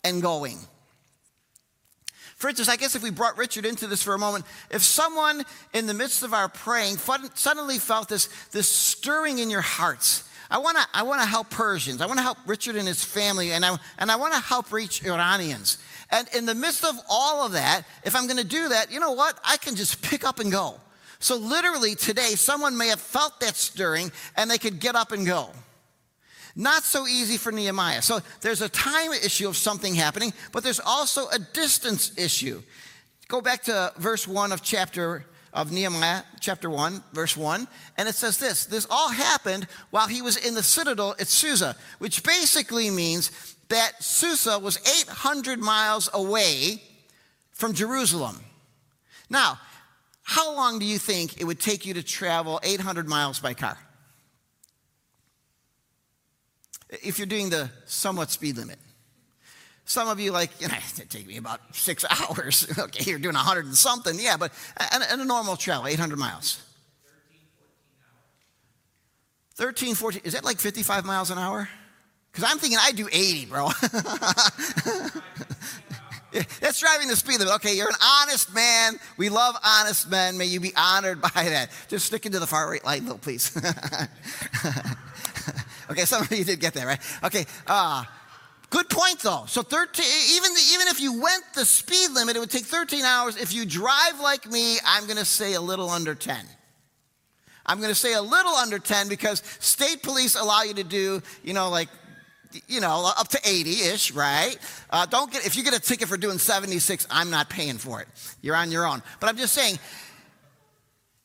and 0.05 0.21
going. 0.21 0.59
For 2.43 2.49
instance, 2.49 2.69
I 2.69 2.75
guess 2.75 2.97
if 2.97 3.05
we 3.05 3.11
brought 3.11 3.39
Richard 3.39 3.65
into 3.65 3.87
this 3.87 4.03
for 4.03 4.15
a 4.15 4.19
moment, 4.19 4.45
if 4.69 4.83
someone 4.83 5.45
in 5.73 5.87
the 5.87 5.95
midst 5.95 6.25
of 6.25 6.35
our 6.35 6.49
praying 6.49 6.97
suddenly 6.97 7.79
felt 7.79 8.09
this, 8.09 8.29
this 8.51 8.67
stirring 8.67 9.39
in 9.39 9.49
your 9.49 9.61
hearts, 9.61 10.29
I 10.51 10.59
want 10.59 10.77
to 10.77 10.85
I 10.93 11.05
wanna 11.05 11.25
help 11.25 11.51
Persians. 11.51 12.01
I 12.01 12.07
want 12.07 12.19
to 12.19 12.25
help 12.25 12.39
Richard 12.45 12.75
and 12.75 12.89
his 12.89 13.05
family, 13.05 13.53
and 13.53 13.65
I, 13.65 13.79
and 13.97 14.11
I 14.11 14.17
want 14.17 14.35
to 14.35 14.41
help 14.41 14.73
reach 14.73 15.05
Iranians. 15.05 15.79
And 16.11 16.27
in 16.35 16.45
the 16.45 16.57
midst 16.57 16.85
of 16.85 16.99
all 17.09 17.47
of 17.47 17.53
that, 17.53 17.85
if 18.03 18.17
I'm 18.17 18.27
going 18.27 18.39
to 18.39 18.45
do 18.45 18.71
that, 18.71 18.91
you 18.91 18.99
know 18.99 19.13
what? 19.13 19.39
I 19.45 19.57
can 19.57 19.77
just 19.77 20.03
pick 20.03 20.25
up 20.25 20.41
and 20.41 20.51
go. 20.51 20.81
So, 21.21 21.37
literally, 21.37 21.95
today, 21.95 22.35
someone 22.35 22.77
may 22.77 22.89
have 22.89 23.01
felt 23.01 23.39
that 23.39 23.55
stirring 23.55 24.11
and 24.37 24.51
they 24.51 24.59
could 24.59 24.81
get 24.81 24.97
up 24.97 25.13
and 25.13 25.25
go. 25.25 25.51
Not 26.55 26.83
so 26.83 27.07
easy 27.07 27.37
for 27.37 27.51
Nehemiah. 27.51 28.03
So 28.03 28.21
there's 28.41 28.61
a 28.61 28.69
time 28.69 29.13
issue 29.13 29.49
of 29.49 29.57
something 29.57 29.95
happening, 29.95 30.33
but 30.53 30.63
there's 30.63 30.81
also 30.81 31.29
a 31.29 31.39
distance 31.39 32.13
issue. 32.19 32.63
Go 33.29 33.41
back 33.41 33.63
to 33.65 33.93
verse 33.97 34.29
1 34.29 34.53
of 34.53 34.63
chapter 34.63 35.25
of 35.53 35.71
Nehemiah, 35.71 36.23
chapter 36.41 36.71
1, 36.71 37.03
verse 37.13 37.37
1, 37.37 37.69
and 37.99 38.09
it 38.09 38.15
says 38.15 38.39
this 38.39 38.65
This 38.67 38.87
all 38.91 39.11
happened 39.11 39.67
while 39.91 40.09
he 40.09 40.23
was 40.23 40.37
in 40.37 40.55
the 40.55 40.63
citadel 40.63 41.15
at 41.19 41.29
Susa, 41.29 41.77
which 41.99 42.23
basically 42.23 42.91
means 42.91 43.57
that 43.69 44.03
Susa 44.03 44.59
was 44.59 44.79
800 45.07 45.59
miles 45.59 46.11
away 46.13 46.83
from 47.53 47.75
Jerusalem. 47.75 48.39
Now, 49.31 49.59
how 50.23 50.55
long 50.55 50.79
do 50.79 50.85
you 50.85 50.99
think 50.99 51.41
it 51.41 51.45
would 51.45 51.61
take 51.61 51.87
you 51.87 51.95
to 51.95 52.03
travel 52.03 52.61
800 52.63 53.09
miles 53.09 53.41
by 53.41 53.55
car? 53.55 53.79
If 57.03 57.19
you're 57.19 57.27
doing 57.27 57.51
the 57.51 57.71
somewhat 57.87 58.31
speed 58.31 58.59
limit. 58.59 58.79
Some 59.85 60.09
of 60.09 60.21
you 60.21 60.31
like, 60.31 60.51
you 60.61 60.69
know, 60.69 60.75
it 60.99 61.11
take 61.11 61.27
me 61.27 61.39
about 61.39 61.61
six 61.75 62.05
hours. 62.11 62.67
okay, 62.79 63.11
you're 63.11 63.19
doing 63.19 63.35
100 63.35 63.67
and 63.67 63.77
something, 63.77 64.19
yeah, 64.19 64.37
but 64.37 64.53
and, 64.93 65.03
and 65.09 65.21
a 65.21 65.25
normal 65.25 65.57
travel, 65.57 65.87
800 65.87 66.19
miles. 66.19 66.63
13, 69.55 69.95
14, 69.95 70.23
is 70.25 70.33
that 70.33 70.45
like 70.45 70.59
55 70.59 71.05
miles 71.05 71.31
an 71.31 71.39
hour? 71.39 71.69
Because 72.33 72.51
I'm 72.51 72.59
thinking 72.59 72.79
I 72.81 72.93
do 72.93 73.07
80, 73.13 73.47
bro. 73.47 73.69
That's 76.61 76.81
driving 76.81 77.09
the 77.09 77.17
speed 77.17 77.41
limit. 77.41 77.55
Okay, 77.57 77.77
you're 77.77 77.91
an 77.91 77.95
honest 78.03 78.55
man. 78.55 78.95
We 79.19 79.29
love 79.29 79.55
honest 79.63 80.11
men. 80.11 80.39
May 80.39 80.47
you 80.47 80.59
be 80.59 80.73
honored 80.75 81.21
by 81.21 81.29
that. 81.35 81.69
Just 81.89 82.07
stick 82.07 82.25
into 82.25 82.39
the 82.39 82.47
far 82.47 82.71
right 82.71 82.83
lane, 82.87 83.05
though, 83.05 83.19
please. 83.19 83.55
Okay, 85.93 86.05
some 86.07 86.23
of 86.23 86.33
you 86.33 86.45
did 86.45 86.61
get 86.61 86.75
that, 86.75 86.87
right? 86.87 87.01
Okay, 87.25 87.47
uh, 87.67 88.05
good 88.71 88.89
point 88.89 89.21
though. 89.21 89.45
So 89.47 89.63
13, 89.63 90.05
even, 90.37 90.51
even 90.73 90.89
if 90.89 91.01
you 91.01 91.21
went 91.21 91.45
the 91.55 91.65
speed 91.65 92.11
limit, 92.11 92.37
it 92.37 92.41
would 92.41 92.51
take 92.51 92.65
13 92.65 93.05
hours. 93.05 93.37
If 93.37 93.53
you 93.55 93.65
drive 93.65 94.21
like 94.21 94.51
me, 94.51 94.79
I'm 94.85 95.05
going 95.05 95.19
to 95.19 95.25
say 95.25 95.55
a 95.55 95.61
little 95.61 95.91
under 95.91 96.15
10. 96.15 96.45
I'm 97.65 97.79
going 97.79 97.91
to 97.91 97.95
say 97.95 98.15
a 98.15 98.23
little 98.23 98.55
under 98.55 98.79
10 98.79 99.09
because 99.09 99.41
state 99.61 100.03
police 100.03 100.35
allow 100.35 100.63
you 100.63 100.75
to 100.75 100.85
do, 100.85 101.23
you 101.45 101.53
know, 101.53 101.71
like, 101.71 101.89
you 102.67 102.81
know, 102.81 103.11
up 103.17 103.29
to 103.29 103.39
80-ish, 103.39 104.13
right? 104.13 104.59
Uh, 104.91 105.07
don't 105.07 105.33
get 105.33 105.47
if 105.47 105.57
you 105.57 105.63
get 105.63 105.75
a 105.75 105.81
ticket 105.81 106.09
for 106.09 106.17
doing 106.17 106.39
76, 106.39 107.07
I'm 107.11 107.31
not 107.31 107.49
paying 107.49 107.79
for 107.79 108.01
it. 108.03 108.09
You're 108.43 108.57
on 108.57 108.71
your 108.71 108.87
own. 108.87 109.03
But 109.21 109.31
I'm 109.31 109.37
just 109.37 109.55
saying, 109.55 109.79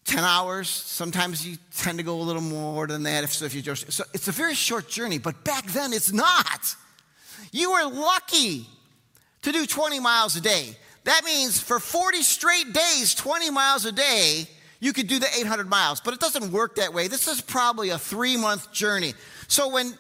10 0.08 0.24
hours. 0.24 0.70
Sometimes 0.70 1.46
you 1.46 1.58
tend 1.76 2.00
to 2.00 2.04
go 2.04 2.20
a 2.20 2.24
little 2.24 2.42
more 2.42 2.88
than 2.88 3.04
that. 3.04 3.24
If, 3.24 3.34
so, 3.34 3.46
if 3.46 3.54
you 3.54 3.62
just, 3.62 3.92
so 3.92 4.04
it's 4.14 4.28
a 4.28 4.32
very 4.32 4.56
short 4.56 4.88
journey, 4.88 5.18
but 5.18 5.44
back 5.44 5.66
then 5.68 5.94
it's 5.94 6.12
not. 6.12 6.76
You 7.52 7.72
were 7.72 7.86
lucky 7.90 8.66
to 9.44 9.52
do 9.52 9.66
20 9.66 10.00
miles 10.00 10.36
a 10.36 10.42
day. 10.42 10.76
That 11.04 11.24
means 11.24 11.60
for 11.60 11.80
40 11.80 12.22
straight 12.22 12.74
days, 12.74 13.16
20 13.16 13.50
miles 13.52 13.86
a 13.86 13.92
day, 13.92 14.48
you 14.80 14.94
could 14.94 15.08
do 15.08 15.20
the 15.20 15.28
800 15.40 15.70
miles. 15.70 16.00
But 16.00 16.14
it 16.14 16.20
doesn't 16.20 16.52
work 16.52 16.76
that 16.76 16.94
way. 16.94 17.08
This 17.08 17.28
is 17.28 17.42
probably 17.42 17.90
a 17.90 17.98
three 17.98 18.38
month 18.38 18.72
journey. 18.72 19.14
So 19.48 19.70
when 19.70 19.94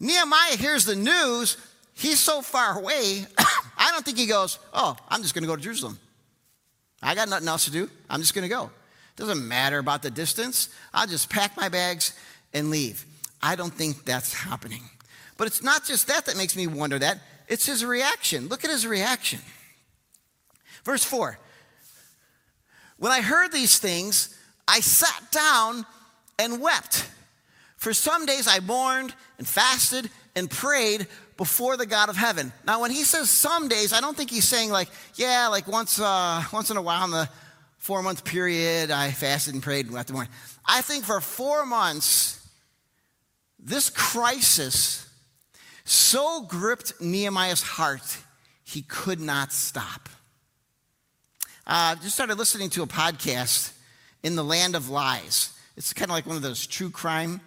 Nehemiah 0.00 0.56
hears 0.56 0.84
the 0.84 0.96
news, 0.96 1.56
he's 1.94 2.20
so 2.20 2.42
far 2.42 2.78
away, 2.78 3.26
I 3.78 3.90
don't 3.92 4.04
think 4.04 4.18
he 4.18 4.26
goes, 4.26 4.58
Oh, 4.72 4.96
I'm 5.08 5.22
just 5.22 5.34
going 5.34 5.42
to 5.42 5.48
go 5.48 5.56
to 5.56 5.62
Jerusalem. 5.62 5.98
I 7.02 7.14
got 7.14 7.28
nothing 7.28 7.48
else 7.48 7.66
to 7.66 7.70
do. 7.70 7.90
I'm 8.08 8.20
just 8.20 8.34
going 8.34 8.48
to 8.48 8.48
go. 8.48 8.70
Doesn't 9.16 9.46
matter 9.46 9.78
about 9.78 10.02
the 10.02 10.10
distance. 10.10 10.68
I'll 10.92 11.06
just 11.06 11.30
pack 11.30 11.56
my 11.56 11.68
bags 11.68 12.18
and 12.52 12.70
leave. 12.70 13.04
I 13.42 13.56
don't 13.56 13.72
think 13.72 14.04
that's 14.04 14.32
happening. 14.32 14.82
But 15.36 15.46
it's 15.46 15.62
not 15.62 15.84
just 15.84 16.06
that 16.08 16.26
that 16.26 16.36
makes 16.36 16.56
me 16.56 16.66
wonder 16.66 16.98
that, 16.98 17.20
it's 17.48 17.66
his 17.66 17.84
reaction. 17.84 18.48
Look 18.48 18.64
at 18.64 18.70
his 18.70 18.86
reaction. 18.86 19.40
Verse 20.84 21.04
4 21.04 21.38
When 22.98 23.12
I 23.12 23.20
heard 23.20 23.52
these 23.52 23.78
things, 23.78 24.36
I 24.66 24.80
sat 24.80 25.30
down 25.30 25.86
and 26.38 26.60
wept. 26.60 27.08
For 27.76 27.92
some 27.92 28.24
days 28.24 28.48
I 28.48 28.60
mourned 28.60 29.14
and 29.38 29.46
fasted 29.46 30.10
and 30.34 30.50
prayed 30.50 31.06
before 31.36 31.76
the 31.76 31.86
God 31.86 32.08
of 32.08 32.16
heaven. 32.16 32.52
Now, 32.66 32.80
when 32.80 32.90
he 32.90 33.04
says 33.04 33.28
some 33.28 33.68
days, 33.68 33.92
I 33.92 34.00
don't 34.00 34.16
think 34.16 34.30
he's 34.30 34.46
saying 34.46 34.70
like, 34.70 34.88
yeah, 35.16 35.48
like 35.48 35.66
once, 35.66 36.00
uh, 36.00 36.42
once 36.52 36.70
in 36.70 36.76
a 36.76 36.82
while 36.82 37.04
in 37.04 37.10
the 37.10 37.28
four 37.84 38.02
month 38.02 38.24
period, 38.24 38.90
I 38.90 39.10
fasted 39.10 39.52
and 39.52 39.62
prayed 39.62 39.84
and 39.84 39.94
wept 39.94 40.10
mourning. 40.10 40.32
I 40.64 40.80
think 40.80 41.04
for 41.04 41.20
four 41.20 41.66
months, 41.66 42.40
this 43.58 43.90
crisis 43.90 45.06
so 45.84 46.46
gripped 46.48 46.98
Nehemiah's 46.98 47.60
heart, 47.60 48.16
he 48.64 48.80
could 48.80 49.20
not 49.20 49.52
stop. 49.52 50.08
uh, 51.66 51.94
just 51.96 52.14
started 52.14 52.38
listening 52.38 52.70
to 52.70 52.82
a 52.82 52.86
podcast 52.86 53.72
in 54.22 54.34
the 54.34 54.44
land 54.44 54.74
of 54.74 54.88
lies. 54.88 55.52
It's 55.76 55.92
kind 55.92 56.10
of 56.10 56.14
like 56.14 56.26
one 56.26 56.36
of 56.36 56.42
those 56.42 56.66
true 56.66 56.88
crime 56.88 57.42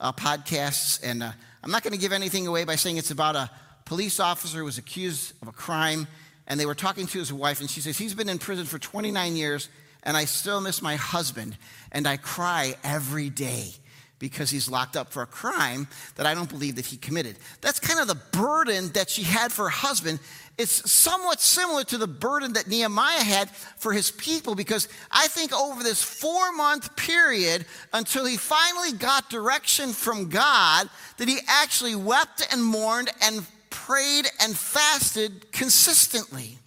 uh, 0.00 0.12
podcasts. 0.12 1.00
And 1.02 1.22
uh, 1.22 1.32
I'm 1.64 1.70
not 1.70 1.82
going 1.82 1.94
to 1.94 1.98
give 1.98 2.12
anything 2.12 2.46
away 2.46 2.64
by 2.64 2.76
saying 2.76 2.98
it's 2.98 3.10
about 3.10 3.36
a 3.36 3.50
police 3.86 4.20
officer 4.20 4.58
who 4.58 4.64
was 4.66 4.76
accused 4.76 5.32
of 5.40 5.48
a 5.48 5.52
crime. 5.52 6.06
And 6.48 6.58
they 6.58 6.66
were 6.66 6.74
talking 6.74 7.06
to 7.06 7.18
his 7.18 7.32
wife, 7.32 7.60
and 7.60 7.70
she 7.70 7.80
says, 7.80 7.96
He's 7.96 8.14
been 8.14 8.28
in 8.28 8.38
prison 8.38 8.64
for 8.64 8.78
29 8.78 9.36
years, 9.36 9.68
and 10.02 10.16
I 10.16 10.24
still 10.24 10.60
miss 10.60 10.82
my 10.82 10.96
husband. 10.96 11.56
And 11.92 12.08
I 12.08 12.16
cry 12.16 12.74
every 12.82 13.30
day 13.30 13.74
because 14.18 14.50
he's 14.50 14.68
locked 14.68 14.96
up 14.96 15.12
for 15.12 15.22
a 15.22 15.26
crime 15.26 15.86
that 16.16 16.26
I 16.26 16.34
don't 16.34 16.48
believe 16.48 16.76
that 16.76 16.86
he 16.86 16.96
committed. 16.96 17.38
That's 17.60 17.78
kind 17.78 18.00
of 18.00 18.08
the 18.08 18.20
burden 18.36 18.88
that 18.92 19.10
she 19.10 19.22
had 19.22 19.52
for 19.52 19.64
her 19.64 19.68
husband. 19.68 20.18
It's 20.56 20.90
somewhat 20.90 21.40
similar 21.40 21.84
to 21.84 21.98
the 21.98 22.08
burden 22.08 22.54
that 22.54 22.66
Nehemiah 22.66 23.22
had 23.22 23.48
for 23.50 23.92
his 23.92 24.10
people 24.10 24.56
because 24.56 24.88
I 25.10 25.28
think 25.28 25.52
over 25.52 25.84
this 25.84 26.02
four 26.02 26.52
month 26.52 26.96
period 26.96 27.64
until 27.92 28.24
he 28.24 28.36
finally 28.36 28.92
got 28.92 29.30
direction 29.30 29.92
from 29.92 30.30
God, 30.30 30.88
that 31.18 31.28
he 31.28 31.38
actually 31.46 31.94
wept 31.94 32.46
and 32.50 32.64
mourned 32.64 33.10
and 33.22 33.46
prayed 33.88 34.26
and 34.42 34.54
fasted 34.54 35.50
consistently 35.50 36.58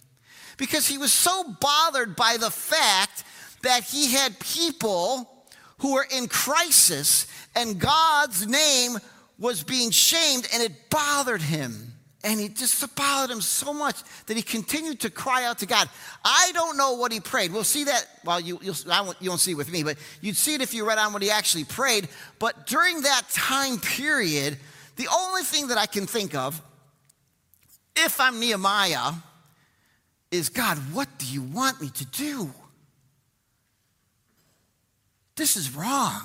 because 0.56 0.88
he 0.88 0.98
was 0.98 1.12
so 1.12 1.44
bothered 1.60 2.16
by 2.16 2.36
the 2.36 2.50
fact 2.50 3.22
that 3.62 3.84
he 3.84 4.10
had 4.10 4.36
people 4.40 5.30
who 5.78 5.94
were 5.94 6.06
in 6.10 6.26
crisis 6.26 7.28
and 7.54 7.78
God's 7.78 8.48
name 8.48 8.98
was 9.38 9.62
being 9.62 9.92
shamed 9.92 10.48
and 10.52 10.64
it 10.64 10.90
bothered 10.90 11.42
him. 11.42 11.94
And 12.24 12.40
it 12.40 12.56
just 12.56 12.94
bothered 12.96 13.30
him 13.30 13.40
so 13.40 13.72
much 13.72 13.96
that 14.26 14.36
he 14.36 14.42
continued 14.42 15.00
to 15.00 15.10
cry 15.10 15.44
out 15.44 15.58
to 15.58 15.66
God. 15.66 15.88
I 16.24 16.50
don't 16.54 16.76
know 16.76 16.94
what 16.94 17.12
he 17.12 17.20
prayed. 17.20 17.52
We'll 17.52 17.64
see 17.64 17.84
that. 17.84 18.06
Well, 18.24 18.40
you, 18.40 18.58
you'll, 18.62 18.76
won't, 18.86 19.20
you 19.20 19.30
won't 19.30 19.40
see 19.40 19.52
it 19.52 19.56
with 19.56 19.70
me, 19.72 19.84
but 19.84 19.96
you'd 20.20 20.36
see 20.36 20.54
it 20.54 20.60
if 20.60 20.74
you 20.74 20.86
read 20.86 20.98
on 20.98 21.12
what 21.12 21.22
he 21.22 21.30
actually 21.30 21.64
prayed. 21.64 22.08
But 22.40 22.66
during 22.66 23.02
that 23.02 23.22
time 23.30 23.78
period, 23.78 24.56
the 24.96 25.08
only 25.12 25.42
thing 25.42 25.68
that 25.68 25.78
I 25.78 25.86
can 25.86 26.06
think 26.06 26.34
of, 26.34 26.60
if 27.96 28.20
I'm 28.20 28.40
Nehemiah, 28.40 29.12
is 30.30 30.48
God, 30.48 30.78
what 30.92 31.08
do 31.18 31.26
you 31.26 31.42
want 31.42 31.80
me 31.80 31.90
to 31.90 32.06
do? 32.06 32.50
This 35.36 35.56
is 35.56 35.74
wrong. 35.74 36.22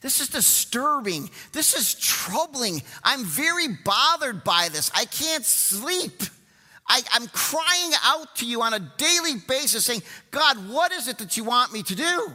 This 0.00 0.20
is 0.20 0.28
disturbing. 0.28 1.30
This 1.52 1.74
is 1.74 1.94
troubling. 1.94 2.82
I'm 3.02 3.24
very 3.24 3.68
bothered 3.84 4.44
by 4.44 4.68
this. 4.70 4.90
I 4.94 5.04
can't 5.04 5.44
sleep. 5.44 6.22
I, 6.88 7.02
am 7.14 7.26
crying 7.28 7.92
out 8.04 8.36
to 8.36 8.46
you 8.46 8.62
on 8.62 8.74
a 8.74 8.78
daily 8.78 9.34
basis 9.48 9.84
saying, 9.84 10.02
God, 10.30 10.68
what 10.68 10.92
is 10.92 11.08
it 11.08 11.18
that 11.18 11.36
you 11.36 11.44
want 11.44 11.72
me 11.72 11.82
to 11.82 11.94
do? 11.94 12.32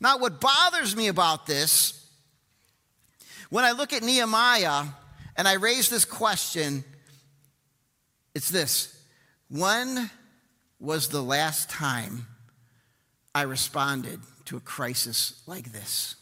Now, 0.00 0.18
what 0.18 0.40
bothers 0.40 0.94
me 0.96 1.08
about 1.08 1.46
this, 1.46 2.08
when 3.50 3.64
I 3.64 3.72
look 3.72 3.92
at 3.92 4.02
Nehemiah 4.02 4.84
and 5.36 5.48
I 5.48 5.54
raise 5.54 5.88
this 5.88 6.04
question, 6.04 6.84
it's 8.34 8.50
this 8.50 9.04
When 9.48 10.10
was 10.80 11.08
the 11.08 11.22
last 11.22 11.70
time 11.70 12.26
I 13.34 13.42
responded 13.42 14.20
to 14.46 14.56
a 14.56 14.60
crisis 14.60 15.42
like 15.46 15.72
this. 15.72 16.16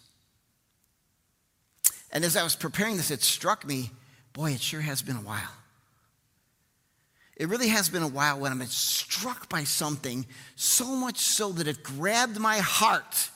And 2.12 2.24
as 2.24 2.36
I 2.36 2.42
was 2.42 2.56
preparing 2.56 2.96
this, 2.96 3.10
it 3.10 3.22
struck 3.22 3.66
me 3.66 3.90
boy, 4.32 4.52
it 4.52 4.60
sure 4.60 4.80
has 4.80 5.02
been 5.02 5.16
a 5.16 5.20
while. 5.20 5.52
It 7.36 7.48
really 7.48 7.68
has 7.68 7.88
been 7.88 8.02
a 8.02 8.08
while 8.08 8.38
when 8.38 8.52
I'm 8.52 8.62
struck 8.66 9.48
by 9.48 9.64
something 9.64 10.26
so 10.56 10.94
much 10.94 11.18
so 11.18 11.52
that 11.52 11.66
it 11.66 11.82
grabbed 11.82 12.38
my 12.38 12.58
heart 12.58 13.30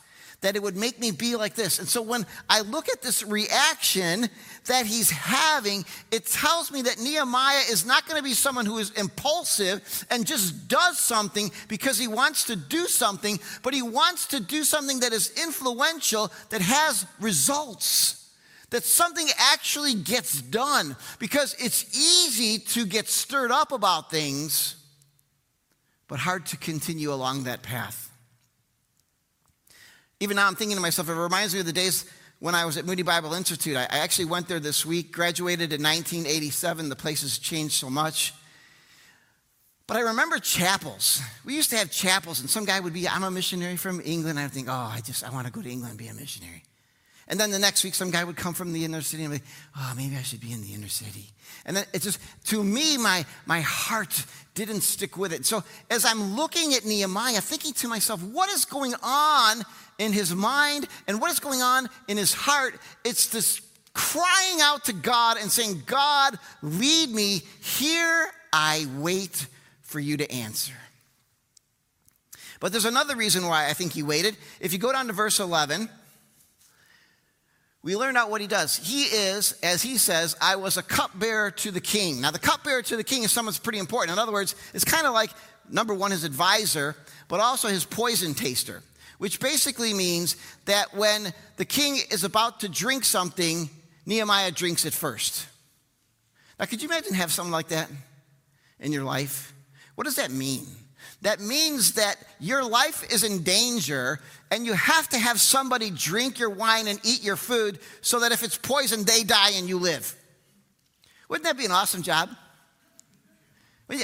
that 0.45 0.57
it 0.57 0.63
would 0.63 0.77
make 0.77 1.01
me 1.01 1.11
be 1.11 1.37
like 1.37 1.55
this. 1.55 1.79
And 1.79 1.89
so 1.89 2.03
when 2.03 2.27
I 2.51 2.61
look 2.61 2.91
at 2.91 3.01
this 3.01 3.25
reaction 3.25 4.29
that 4.67 4.85
he's 4.85 5.09
having, 5.09 5.87
it 6.11 6.27
tells 6.27 6.71
me 6.71 6.83
that 6.83 7.01
Nehemiah 7.01 7.63
is 7.71 7.87
not 7.87 8.07
going 8.07 8.19
to 8.19 8.23
be 8.23 8.35
someone 8.35 8.67
who 8.67 8.77
is 8.77 8.91
impulsive 8.91 10.05
and 10.11 10.27
just 10.27 10.69
does 10.69 10.99
something 10.99 11.51
because 11.67 11.99
he 11.99 12.09
wants 12.09 12.45
to 12.45 12.57
do 12.57 12.85
something, 12.85 13.41
but 13.63 13.73
he 13.73 13.81
wants 13.81 14.27
to 14.27 14.39
do 14.39 14.65
something 14.65 15.01
that 15.01 15.15
is 15.15 15.33
influential, 15.43 16.31
that 16.51 16.61
has 16.61 17.07
results 17.21 18.31
that 18.69 18.85
something 18.85 19.29
actually 19.39 19.95
gets 19.95 20.43
done 20.43 20.95
because 21.19 21.55
it's 21.59 21.97
easy 21.97 22.59
to 22.59 22.85
get 22.85 23.09
stirred 23.09 23.53
up 23.53 23.73
about 23.73 24.11
things, 24.11 24.77
but 26.07 26.19
hard 26.19 26.45
to 26.45 26.59
continue 26.59 27.15
along 27.15 27.45
that 27.45 27.63
path. 27.63 28.04
Even 30.25 30.37
now, 30.37 30.47
I'm 30.47 30.55
thinking 30.55 30.79
to 30.79 30.81
myself, 30.81 31.11
it 31.11 31.13
reminds 31.13 31.53
me 31.53 31.61
of 31.61 31.67
the 31.67 31.73
days 31.73 32.07
when 32.39 32.55
I 32.55 32.65
was 32.65 32.79
at 32.79 32.87
Moody 32.87 33.03
Bible 33.03 33.35
Institute. 33.35 33.77
I, 33.77 33.85
actually 33.91 34.25
went 34.25 34.49
there 34.49 34.59
this 34.59 34.87
week, 34.87 35.13
graduated 35.13 35.71
in 35.71 35.83
1987. 35.83 36.89
The 36.89 36.97
place 36.97 37.21
has 37.21 37.37
changed 37.37 37.75
so 37.75 37.91
much. 37.91 38.33
But 39.87 39.99
I 39.99 40.01
remember 40.01 40.39
chapels. 40.39 41.21
We 41.45 41.55
used 41.55 41.69
to 41.71 41.77
have 41.77 41.91
chapels, 41.91 42.41
and 42.41 42.49
some 42.49 42.65
guy 42.65 42.81
would 42.81 42.95
be, 42.95 43.07
I'm 43.07 43.23
a 43.23 43.31
missionary 43.31 43.77
from 43.77 44.01
England. 44.03 44.39
I'd 44.39 44.51
think, 44.51 44.69
oh, 44.71 44.73
I 44.73 45.03
just, 45.05 45.25
I 45.25 45.31
want 45.31 45.47
to 45.47 45.53
go 45.53 45.61
to 45.61 45.69
England 45.69 45.91
and 45.91 45.99
be 45.99 46.07
a 46.07 46.15
missionary. 46.15 46.63
And 47.29 47.39
then 47.39 47.51
the 47.51 47.59
next 47.59 47.85
week, 47.85 47.95
some 47.95 48.11
guy 48.11 48.25
would 48.25 48.37
come 48.37 48.55
from 48.55 48.73
the 48.73 48.83
inner 48.83 49.03
city 49.03 49.25
and 49.25 49.35
be 49.35 49.41
oh, 49.77 49.93
maybe 49.95 50.17
I 50.17 50.23
should 50.23 50.41
be 50.41 50.53
in 50.53 50.63
the 50.63 50.73
inner 50.73 50.89
city. 50.89 51.27
And 51.67 51.77
then 51.77 51.85
it 51.93 52.01
just, 52.03 52.19
to 52.47 52.63
me, 52.63 52.97
my, 52.97 53.25
my 53.45 53.61
heart 53.61 54.25
didn't 54.55 54.83
stick 54.83 55.17
with 55.17 55.33
it. 55.33 55.47
So 55.47 55.65
as 55.91 56.05
I'm 56.05 56.35
looking 56.37 56.75
at 56.75 56.85
Nehemiah, 56.85 57.41
thinking 57.41 57.73
to 57.75 57.89
myself, 57.89 58.23
what 58.23 58.51
is 58.51 58.65
going 58.65 58.95
on 59.03 59.63
in 59.99 60.13
his 60.13 60.35
mind 60.35 60.89
and 61.07 61.21
what 61.21 61.31
is 61.31 61.41
going 61.41 61.63
on 61.63 61.89
in 62.09 62.17
his 62.17 62.33
heart? 62.33 62.79
It's 63.05 63.29
this 63.29 63.61
crying 63.93 64.61
out 64.61 64.85
to 64.87 64.93
God 64.93 65.37
and 65.41 65.51
saying, 65.51 65.83
God, 65.87 66.39
lead 66.63 67.11
me. 67.11 67.43
Here 67.61 68.27
I 68.53 68.87
wait 68.97 69.47
for 69.83 70.01
you 70.01 70.17
to 70.17 70.31
answer. 70.31 70.75
But 72.61 72.73
there's 72.73 72.85
another 72.85 73.17
reason 73.17 73.47
why 73.47 73.69
I 73.69 73.73
think 73.73 73.93
he 73.93 74.03
waited. 74.03 74.37
If 74.61 74.73
you 74.73 74.79
go 74.79 74.91
down 74.91 75.07
to 75.09 75.13
verse 75.13 75.39
11, 75.39 75.89
we 77.83 77.97
learn 77.97 78.17
out 78.17 78.31
what 78.31 78.41
he 78.41 78.47
does. 78.47 78.77
He 78.77 79.03
is, 79.03 79.59
as 79.63 79.83
he 79.83 79.99
says, 79.99 80.35
I 80.41 80.57
was 80.57 80.79
a 80.79 80.83
cupbearer 80.83 81.51
to 81.51 81.71
the 81.71 81.83
king. 81.83 82.23
Now, 82.23 82.31
the 82.31 82.39
cupbearer 82.39 82.81
to 82.83 82.97
the 82.97 83.05
king 83.05 83.25
is 83.25 83.31
someone 83.31 83.53
that's 83.53 83.59
pretty 83.59 83.79
important. 83.79 84.17
In 84.17 84.19
other 84.19 84.33
words, 84.33 84.55
it's 84.73 84.85
kind 84.85 85.07
of 85.07 85.13
like 85.13 85.31
number 85.71 85.93
one, 85.93 86.11
his 86.11 86.25
advisor, 86.25 86.97
but 87.29 87.41
also 87.41 87.69
his 87.69 87.85
poison 87.85 88.33
taster, 88.33 88.83
which 89.19 89.41
basically 89.41 89.95
means 89.95 90.37
that 90.65 90.95
when 90.95 91.33
the 91.57 91.65
king 91.65 91.99
is 92.11 92.25
about 92.25 92.61
to 92.61 92.69
drink 92.69 93.05
something, 93.05 93.71
Nehemiah 94.07 94.51
drinks 94.51 94.85
it 94.85 94.93
first. 94.93 95.47
Now, 96.59 96.67
could 96.67 96.83
you 96.83 96.89
imagine 96.89 97.15
have 97.15 97.33
something 97.33 97.53
like 97.53 97.69
that 97.69 97.91
in 98.81 98.93
your 98.93 99.05
life? 99.05 99.53
What 99.95 100.05
does 100.05 100.17
that 100.17 100.31
mean? 100.31 100.67
That 101.23 101.41
means 101.41 101.95
that 101.95 102.17
your 102.39 102.65
life 102.65 103.05
is 103.11 103.25
in 103.25 103.43
danger 103.43 104.21
and 104.51 104.67
you 104.67 104.75
have 104.75 105.09
to 105.09 105.19
have 105.19 105.41
somebody 105.41 105.91
drink 105.91 106.39
your 106.39 106.51
wine 106.51 106.87
and 106.87 107.01
eat 107.03 107.25
your 107.25 107.37
food 107.37 107.79
so 108.03 108.21
that 108.21 108.33
if 108.33 108.43
it's 108.43 108.59
poison, 108.59 109.05
they 109.05 109.23
die 109.23 109.53
and 109.55 109.69
you 109.69 109.79
live. 109.79 110.15
Wouldn't 111.29 111.45
that 111.45 111.57
be 111.57 111.65
an 111.65 111.71
awesome 111.71 112.03
job? 112.03 112.31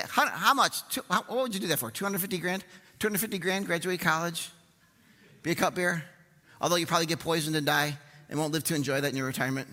How, 0.09 0.27
how 0.29 0.55
much? 0.55 0.81
What 1.09 1.29
would 1.31 1.55
you 1.55 1.61
do 1.61 1.67
that 1.69 1.79
for? 1.79 1.91
250 1.91 2.39
grand? 2.39 2.65
250 2.99 3.39
grand, 3.39 3.67
graduate 3.67 4.01
college, 4.01 4.51
be 5.43 5.51
a 5.51 5.55
cupbearer? 5.55 6.03
Although 6.61 6.77
you 6.77 6.87
probably 6.87 7.07
get 7.07 7.19
poisoned 7.19 7.57
and 7.57 7.65
die 7.65 7.97
and 8.29 8.39
won't 8.39 8.53
live 8.53 8.65
to 8.65 8.75
enjoy 8.75 9.01
that 9.01 9.11
in 9.11 9.17
your 9.17 9.27
retirement. 9.27 9.69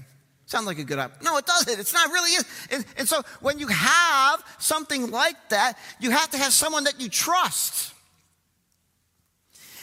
Sounds 0.45 0.65
like 0.65 0.79
a 0.79 0.83
good 0.83 0.97
op. 0.97 1.21
No, 1.21 1.37
it 1.37 1.45
doesn't. 1.45 1.77
It's 1.77 1.93
not 1.93 2.09
really. 2.09 2.31
And, 2.71 2.85
and 2.97 3.07
so 3.07 3.21
when 3.41 3.59
you 3.59 3.67
have 3.67 4.43
something 4.59 5.11
like 5.11 5.35
that, 5.49 5.77
you 5.99 6.11
have 6.11 6.29
to 6.31 6.37
have 6.37 6.53
someone 6.53 6.85
that 6.85 7.01
you 7.01 7.09
trust. 7.09 7.93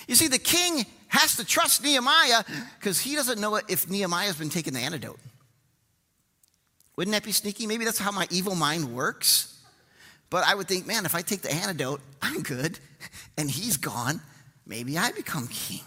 You 0.09 0.15
see, 0.15 0.29
the 0.29 0.39
king 0.39 0.87
has 1.09 1.37
to 1.37 1.45
trust 1.45 1.83
Nehemiah 1.83 2.45
because 2.79 2.99
he 2.99 3.15
doesn't 3.15 3.41
know 3.41 3.61
if 3.69 3.89
Nehemiah's 3.91 4.37
been 4.37 4.49
taking 4.49 4.73
the 4.73 4.81
antidote. 4.81 5.19
Wouldn't 6.97 7.13
that 7.13 7.25
be 7.25 7.33
sneaky? 7.33 7.67
Maybe 7.67 7.85
that's 7.85 7.99
how 7.99 8.11
my 8.11 8.27
evil 8.31 8.55
mind 8.55 8.95
works. 8.95 9.59
But 10.31 10.47
I 10.47 10.55
would 10.55 10.67
think, 10.67 10.87
man, 10.87 11.05
if 11.05 11.15
I 11.15 11.21
take 11.23 11.43
the 11.43 11.53
antidote, 11.53 12.01
I'm 12.23 12.43
good, 12.43 12.79
and 13.37 13.51
he's 13.51 13.77
gone. 13.77 14.21
Maybe 14.67 14.97
I 14.99 15.13
become 15.13 15.47
king. 15.49 15.81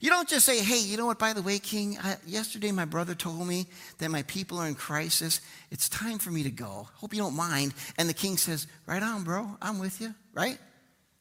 You 0.00 0.08
don't 0.08 0.28
just 0.28 0.46
say, 0.46 0.60
hey, 0.60 0.78
you 0.78 0.96
know 0.96 1.04
what, 1.04 1.18
by 1.18 1.34
the 1.34 1.42
way, 1.42 1.58
King, 1.58 1.98
I, 2.02 2.16
yesterday 2.26 2.72
my 2.72 2.86
brother 2.86 3.14
told 3.14 3.46
me 3.46 3.66
that 3.98 4.10
my 4.10 4.22
people 4.22 4.56
are 4.56 4.66
in 4.66 4.74
crisis. 4.74 5.42
It's 5.70 5.90
time 5.90 6.18
for 6.18 6.30
me 6.30 6.42
to 6.42 6.50
go. 6.50 6.88
Hope 6.94 7.12
you 7.12 7.20
don't 7.20 7.36
mind. 7.36 7.74
And 7.98 8.08
the 8.08 8.14
king 8.14 8.38
says, 8.38 8.66
right 8.86 9.02
on, 9.02 9.24
bro, 9.24 9.46
I'm 9.60 9.78
with 9.78 10.00
you, 10.00 10.14
right? 10.32 10.58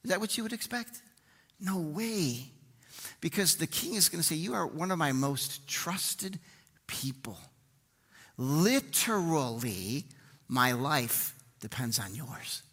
Is 0.05 0.11
that 0.11 0.21
what 0.21 0.37
you 0.37 0.43
would 0.43 0.53
expect? 0.53 1.01
No 1.59 1.77
way. 1.77 2.51
Because 3.19 3.55
the 3.55 3.67
king 3.67 3.95
is 3.95 4.07
going 4.07 4.21
to 4.21 4.27
say, 4.27 4.35
You 4.35 4.53
are 4.53 4.65
one 4.65 4.91
of 4.91 4.97
my 4.97 5.11
most 5.11 5.67
trusted 5.67 6.39
people. 6.87 7.37
Literally, 8.37 10.05
my 10.47 10.71
life 10.71 11.35
depends 11.59 11.99
on 11.99 12.15
yours. 12.15 12.63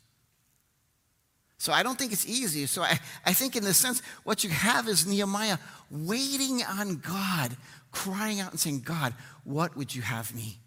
So 1.67 1.73
I 1.73 1.83
don't 1.83 1.99
think 1.99 2.13
it's 2.13 2.25
easy. 2.25 2.65
So 2.67 2.83
I, 2.83 2.97
I 3.25 3.33
think, 3.33 3.57
in 3.57 3.65
the 3.65 3.75
sense, 3.75 4.01
what 4.23 4.45
you 4.45 4.51
have 4.51 4.87
is 4.87 5.05
Nehemiah 5.05 5.59
waiting 5.91 6.63
on 6.63 6.99
God, 6.99 7.57
crying 7.91 8.39
out 8.39 8.53
and 8.53 8.61
saying, 8.61 8.83
God, 8.83 9.15
what 9.43 9.77
would 9.77 9.93
you 9.93 10.01
have 10.01 10.33
me 10.33 10.61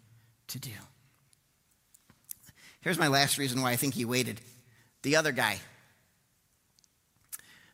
to 0.48 0.58
do? 0.58 0.72
Here's 2.82 2.98
my 2.98 3.08
last 3.08 3.38
reason 3.38 3.62
why 3.62 3.70
I 3.70 3.76
think 3.76 3.94
he 3.94 4.04
waited 4.04 4.42
the 5.00 5.16
other 5.16 5.32
guy. 5.32 5.60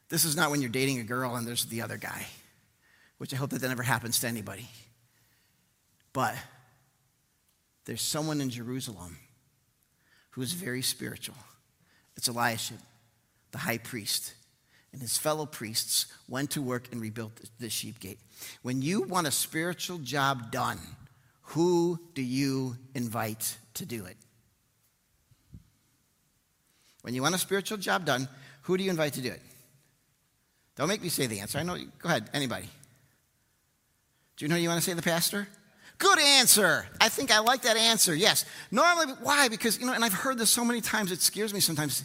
This 0.09 0.25
is 0.25 0.37
not 0.37 0.53
when 0.53 0.61
you're 0.61 0.71
dating 0.71 1.01
a 1.01 1.03
girl 1.03 1.35
and 1.35 1.45
there's 1.45 1.65
the 1.65 1.83
other 1.83 1.97
guy, 1.97 2.27
which 3.19 3.35
I 3.35 3.39
hope 3.39 3.51
that 3.51 3.61
that 3.61 3.69
never 3.69 3.83
happens 3.83 4.21
to 4.21 4.29
anybody. 4.29 4.69
But 6.13 6.37
there's 7.87 8.03
someone 8.03 8.41
in 8.41 8.51
Jerusalem 8.51 9.19
who 10.31 10.43
is 10.43 10.53
very 10.53 10.83
spiritual. 10.83 11.35
It's 12.17 12.29
Eliashib, 12.29 12.79
the 13.57 13.63
high 13.63 13.79
priest. 13.79 14.35
And 14.93 15.01
his 15.01 15.17
fellow 15.17 15.47
priests 15.47 16.07
went 16.29 16.51
to 16.51 16.63
work 16.63 16.93
and 16.93 17.01
rebuilt 17.01 17.41
the 17.59 17.71
sheep 17.71 18.01
gate. 18.01 18.19
When 18.61 18.83
you 18.83 19.03
want 19.03 19.27
a 19.27 19.31
spiritual 19.31 19.97
job 19.99 20.51
done, 20.51 20.79
who 21.41 21.99
do 22.13 22.23
you 22.23 22.77
invite 22.95 23.57
to 23.75 23.87
do 23.87 24.05
it? 24.05 24.17
When 27.01 27.15
you 27.15 27.23
want 27.23 27.35
a 27.35 27.39
spiritual 27.39 27.79
job 27.79 28.05
done, 28.05 28.29
who 28.63 28.77
do 28.77 28.85
you 28.85 28.91
invite 28.91 29.15
to 29.15 29.23
do 29.23 29.31
it? 29.31 29.41
Don't 30.77 30.89
make 30.89 31.03
me 31.03 31.09
say 31.09 31.27
the 31.27 31.41
answer. 31.41 31.57
I 31.59 31.63
know. 31.63 31.77
Go 31.77 32.09
ahead. 32.11 32.29
Anybody. 32.35 32.69
Do 34.37 34.45
you 34.45 34.51
know 34.51 34.57
you 34.57 34.69
want 34.69 34.83
to 34.83 34.85
say 34.85 34.93
the 34.93 35.01
pastor? 35.01 35.49
Good 35.97 36.19
answer. 36.19 36.87
I 37.01 37.09
think 37.09 37.31
I 37.31 37.39
like 37.39 37.63
that 37.63 37.79
answer. 37.79 38.15
Yes. 38.15 38.45
Normally, 38.71 39.15
why? 39.23 39.49
Because, 39.49 39.81
you 39.81 39.87
know, 39.87 39.95
and 39.95 40.05
I've 40.05 40.13
heard 40.13 40.37
this 40.37 40.51
so 40.51 40.63
many 40.63 40.83
times, 40.83 41.11
it 41.11 41.23
scares 41.23 41.55
me 41.55 41.61
sometimes. 41.61 42.05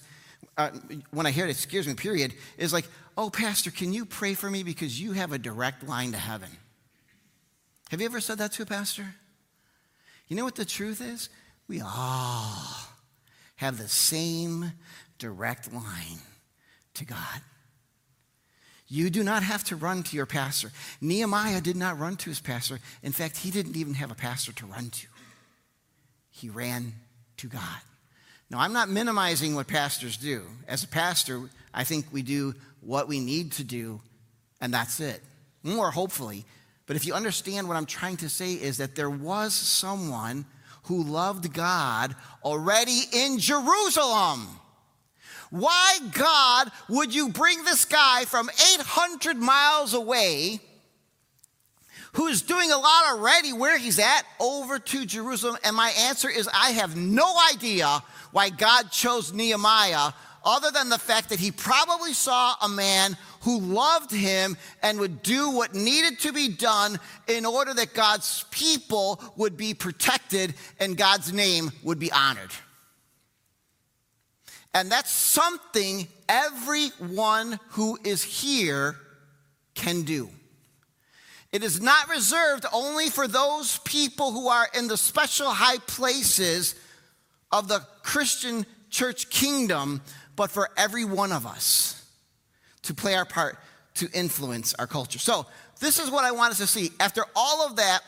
Uh, 0.57 0.69
when 1.11 1.25
I 1.25 1.31
hear 1.31 1.45
it, 1.45 1.51
it 1.51 1.57
scares 1.57 1.87
me, 1.87 1.93
period. 1.93 2.33
Is 2.57 2.73
like, 2.73 2.87
oh, 3.17 3.29
Pastor, 3.29 3.71
can 3.71 3.93
you 3.93 4.05
pray 4.05 4.33
for 4.33 4.49
me 4.49 4.63
because 4.63 4.99
you 4.99 5.13
have 5.13 5.31
a 5.31 5.37
direct 5.37 5.87
line 5.87 6.11
to 6.11 6.17
heaven? 6.17 6.49
Have 7.89 7.99
you 7.99 8.05
ever 8.05 8.19
said 8.19 8.37
that 8.37 8.51
to 8.53 8.63
a 8.63 8.65
pastor? 8.65 9.15
You 10.27 10.35
know 10.35 10.45
what 10.45 10.55
the 10.55 10.65
truth 10.65 11.01
is? 11.01 11.29
We 11.67 11.81
all 11.81 12.57
have 13.55 13.77
the 13.77 13.87
same 13.87 14.71
direct 15.19 15.71
line 15.73 16.19
to 16.95 17.05
God. 17.05 17.41
You 18.87 19.09
do 19.09 19.23
not 19.23 19.43
have 19.43 19.63
to 19.65 19.77
run 19.77 20.03
to 20.03 20.17
your 20.17 20.25
pastor. 20.25 20.71
Nehemiah 20.99 21.61
did 21.61 21.77
not 21.77 21.97
run 21.97 22.17
to 22.17 22.29
his 22.29 22.41
pastor. 22.41 22.79
In 23.03 23.13
fact, 23.13 23.37
he 23.37 23.49
didn't 23.49 23.77
even 23.77 23.93
have 23.93 24.11
a 24.11 24.15
pastor 24.15 24.51
to 24.53 24.65
run 24.65 24.89
to. 24.89 25.07
He 26.29 26.49
ran 26.49 26.93
to 27.37 27.47
God. 27.47 27.81
Now, 28.51 28.59
I'm 28.59 28.73
not 28.73 28.89
minimizing 28.89 29.55
what 29.55 29.67
pastors 29.67 30.17
do. 30.17 30.43
As 30.67 30.83
a 30.83 30.87
pastor, 30.87 31.49
I 31.73 31.85
think 31.85 32.05
we 32.11 32.21
do 32.21 32.53
what 32.81 33.07
we 33.07 33.21
need 33.21 33.53
to 33.53 33.63
do, 33.63 34.01
and 34.59 34.73
that's 34.73 34.99
it. 34.99 35.21
More, 35.63 35.89
hopefully. 35.89 36.43
But 36.85 36.97
if 36.97 37.05
you 37.05 37.13
understand 37.13 37.69
what 37.69 37.77
I'm 37.77 37.85
trying 37.85 38.17
to 38.17 38.27
say, 38.27 38.55
is 38.55 38.75
that 38.77 38.93
there 38.93 39.09
was 39.09 39.53
someone 39.53 40.43
who 40.83 41.01
loved 41.01 41.53
God 41.53 42.13
already 42.43 43.03
in 43.13 43.39
Jerusalem. 43.39 44.45
Why, 45.49 45.99
God, 46.11 46.71
would 46.89 47.15
you 47.15 47.29
bring 47.29 47.63
this 47.63 47.85
guy 47.85 48.25
from 48.25 48.49
800 48.49 49.37
miles 49.37 49.93
away, 49.93 50.59
who's 52.13 52.41
doing 52.41 52.69
a 52.69 52.77
lot 52.77 53.13
already 53.13 53.53
where 53.53 53.77
he's 53.77 53.99
at, 53.99 54.23
over 54.41 54.77
to 54.77 55.05
Jerusalem? 55.05 55.55
And 55.63 55.73
my 55.73 55.91
answer 55.97 56.29
is 56.29 56.49
I 56.53 56.71
have 56.71 56.97
no 56.97 57.33
idea 57.53 58.03
why 58.31 58.49
God 58.49 58.91
chose 58.91 59.33
Nehemiah, 59.33 60.11
other 60.43 60.71
than 60.71 60.89
the 60.89 60.97
fact 60.97 61.29
that 61.29 61.39
he 61.39 61.51
probably 61.51 62.13
saw 62.13 62.55
a 62.61 62.69
man 62.69 63.15
who 63.41 63.59
loved 63.59 64.11
him 64.11 64.57
and 64.81 64.99
would 64.99 65.21
do 65.21 65.51
what 65.51 65.73
needed 65.73 66.19
to 66.19 66.31
be 66.31 66.47
done 66.49 66.99
in 67.27 67.45
order 67.45 67.73
that 67.73 67.93
God's 67.93 68.45
people 68.51 69.21
would 69.35 69.57
be 69.57 69.73
protected 69.73 70.53
and 70.79 70.97
God's 70.97 71.31
name 71.31 71.71
would 71.83 71.99
be 71.99 72.11
honored. 72.11 72.51
And 74.73 74.91
that's 74.91 75.11
something 75.11 76.07
everyone 76.29 77.59
who 77.69 77.99
is 78.03 78.23
here 78.23 78.95
can 79.75 80.03
do. 80.03 80.29
It 81.51 81.63
is 81.63 81.81
not 81.81 82.09
reserved 82.09 82.65
only 82.71 83.09
for 83.09 83.27
those 83.27 83.79
people 83.79 84.31
who 84.31 84.47
are 84.47 84.67
in 84.77 84.87
the 84.87 84.95
special 84.95 85.49
high 85.49 85.79
places 85.79 86.75
of 87.51 87.67
the 87.67 87.79
Christian 88.03 88.65
church 88.89 89.29
kingdom, 89.29 90.01
but 90.35 90.51
for 90.51 90.69
every 90.77 91.05
one 91.05 91.31
of 91.31 91.45
us 91.45 92.05
to 92.83 92.93
play 92.93 93.15
our 93.15 93.25
part 93.25 93.57
to 93.95 94.09
influence 94.13 94.73
our 94.75 94.87
culture. 94.87 95.19
So, 95.19 95.45
this 95.79 95.99
is 95.99 96.11
what 96.11 96.23
I 96.23 96.31
want 96.31 96.51
us 96.51 96.57
to 96.57 96.67
see. 96.67 96.91
After 96.99 97.23
all 97.35 97.65
of 97.65 97.77
that, 97.77 98.01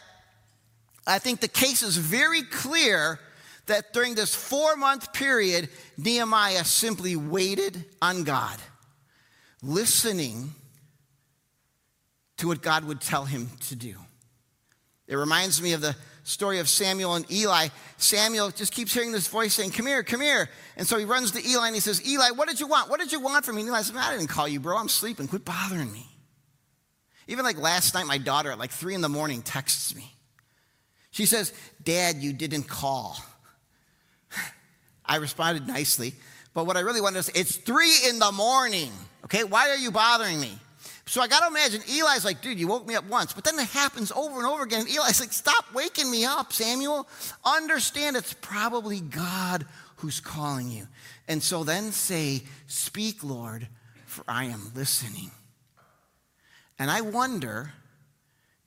I 1.07 1.19
think 1.19 1.39
the 1.39 1.47
case 1.47 1.81
is 1.81 1.97
very 1.97 2.43
clear 2.43 3.19
that 3.65 3.93
during 3.93 4.15
this 4.15 4.35
four 4.35 4.75
month 4.75 5.11
period, 5.13 5.69
Nehemiah 5.97 6.65
simply 6.65 7.15
waited 7.15 7.85
on 8.01 8.23
God, 8.23 8.59
listening 9.61 10.53
to 12.37 12.47
what 12.47 12.61
God 12.61 12.85
would 12.85 13.01
tell 13.01 13.25
him 13.25 13.49
to 13.61 13.75
do. 13.75 13.95
It 15.13 15.17
reminds 15.17 15.61
me 15.61 15.73
of 15.73 15.81
the 15.81 15.95
story 16.23 16.57
of 16.57 16.67
Samuel 16.67 17.13
and 17.13 17.31
Eli. 17.31 17.67
Samuel 17.97 18.49
just 18.49 18.73
keeps 18.73 18.91
hearing 18.93 19.11
this 19.11 19.27
voice 19.27 19.53
saying, 19.53 19.69
Come 19.71 19.85
here, 19.85 20.01
come 20.01 20.21
here. 20.21 20.49
And 20.75 20.87
so 20.87 20.97
he 20.97 21.05
runs 21.05 21.29
to 21.31 21.47
Eli 21.47 21.67
and 21.67 21.75
he 21.75 21.81
says, 21.81 22.03
Eli, 22.07 22.31
what 22.31 22.49
did 22.49 22.59
you 22.59 22.65
want? 22.65 22.89
What 22.89 22.99
did 22.99 23.11
you 23.11 23.19
want 23.19 23.45
from 23.45 23.55
me? 23.55 23.61
And 23.61 23.69
Eli 23.69 23.83
says, 23.83 23.95
I 23.95 24.17
didn't 24.17 24.29
call 24.29 24.47
you, 24.47 24.59
bro. 24.59 24.75
I'm 24.75 24.89
sleeping. 24.89 25.27
Quit 25.27 25.45
bothering 25.45 25.91
me. 25.91 26.07
Even 27.27 27.45
like 27.45 27.59
last 27.59 27.93
night, 27.93 28.07
my 28.07 28.17
daughter 28.17 28.51
at 28.51 28.57
like 28.57 28.71
three 28.71 28.95
in 28.95 29.01
the 29.01 29.09
morning 29.09 29.43
texts 29.43 29.95
me. 29.95 30.15
She 31.11 31.27
says, 31.27 31.53
Dad, 31.83 32.15
you 32.15 32.33
didn't 32.33 32.63
call. 32.63 33.15
I 35.05 35.17
responded 35.17 35.67
nicely. 35.67 36.15
But 36.55 36.65
what 36.65 36.75
I 36.75 36.79
really 36.79 37.01
wanted 37.01 37.17
to 37.17 37.23
say, 37.23 37.33
it's 37.35 37.55
three 37.55 37.93
in 38.09 38.17
the 38.17 38.31
morning. 38.31 38.91
Okay, 39.25 39.43
why 39.43 39.69
are 39.69 39.77
you 39.77 39.91
bothering 39.91 40.39
me? 40.39 40.57
So 41.05 41.21
I 41.21 41.27
got 41.27 41.41
to 41.41 41.47
imagine 41.47 41.81
Eli's 41.89 42.23
like, 42.23 42.41
dude, 42.41 42.57
you 42.57 42.67
woke 42.67 42.87
me 42.87 42.95
up 42.95 43.05
once. 43.07 43.33
But 43.33 43.43
then 43.43 43.59
it 43.59 43.67
happens 43.67 44.11
over 44.11 44.37
and 44.37 44.47
over 44.47 44.63
again. 44.63 44.85
Eli's 44.87 45.19
like, 45.19 45.33
stop 45.33 45.65
waking 45.73 46.09
me 46.09 46.23
up, 46.23 46.53
Samuel. 46.53 47.07
Understand 47.43 48.15
it's 48.15 48.33
probably 48.33 49.01
God 49.01 49.65
who's 49.97 50.19
calling 50.19 50.69
you. 50.69 50.87
And 51.27 51.41
so 51.41 51.63
then 51.63 51.91
say, 51.91 52.43
Speak, 52.67 53.23
Lord, 53.23 53.67
for 54.05 54.23
I 54.27 54.45
am 54.45 54.71
listening. 54.75 55.31
And 56.77 56.91
I 56.91 57.01
wonder 57.01 57.71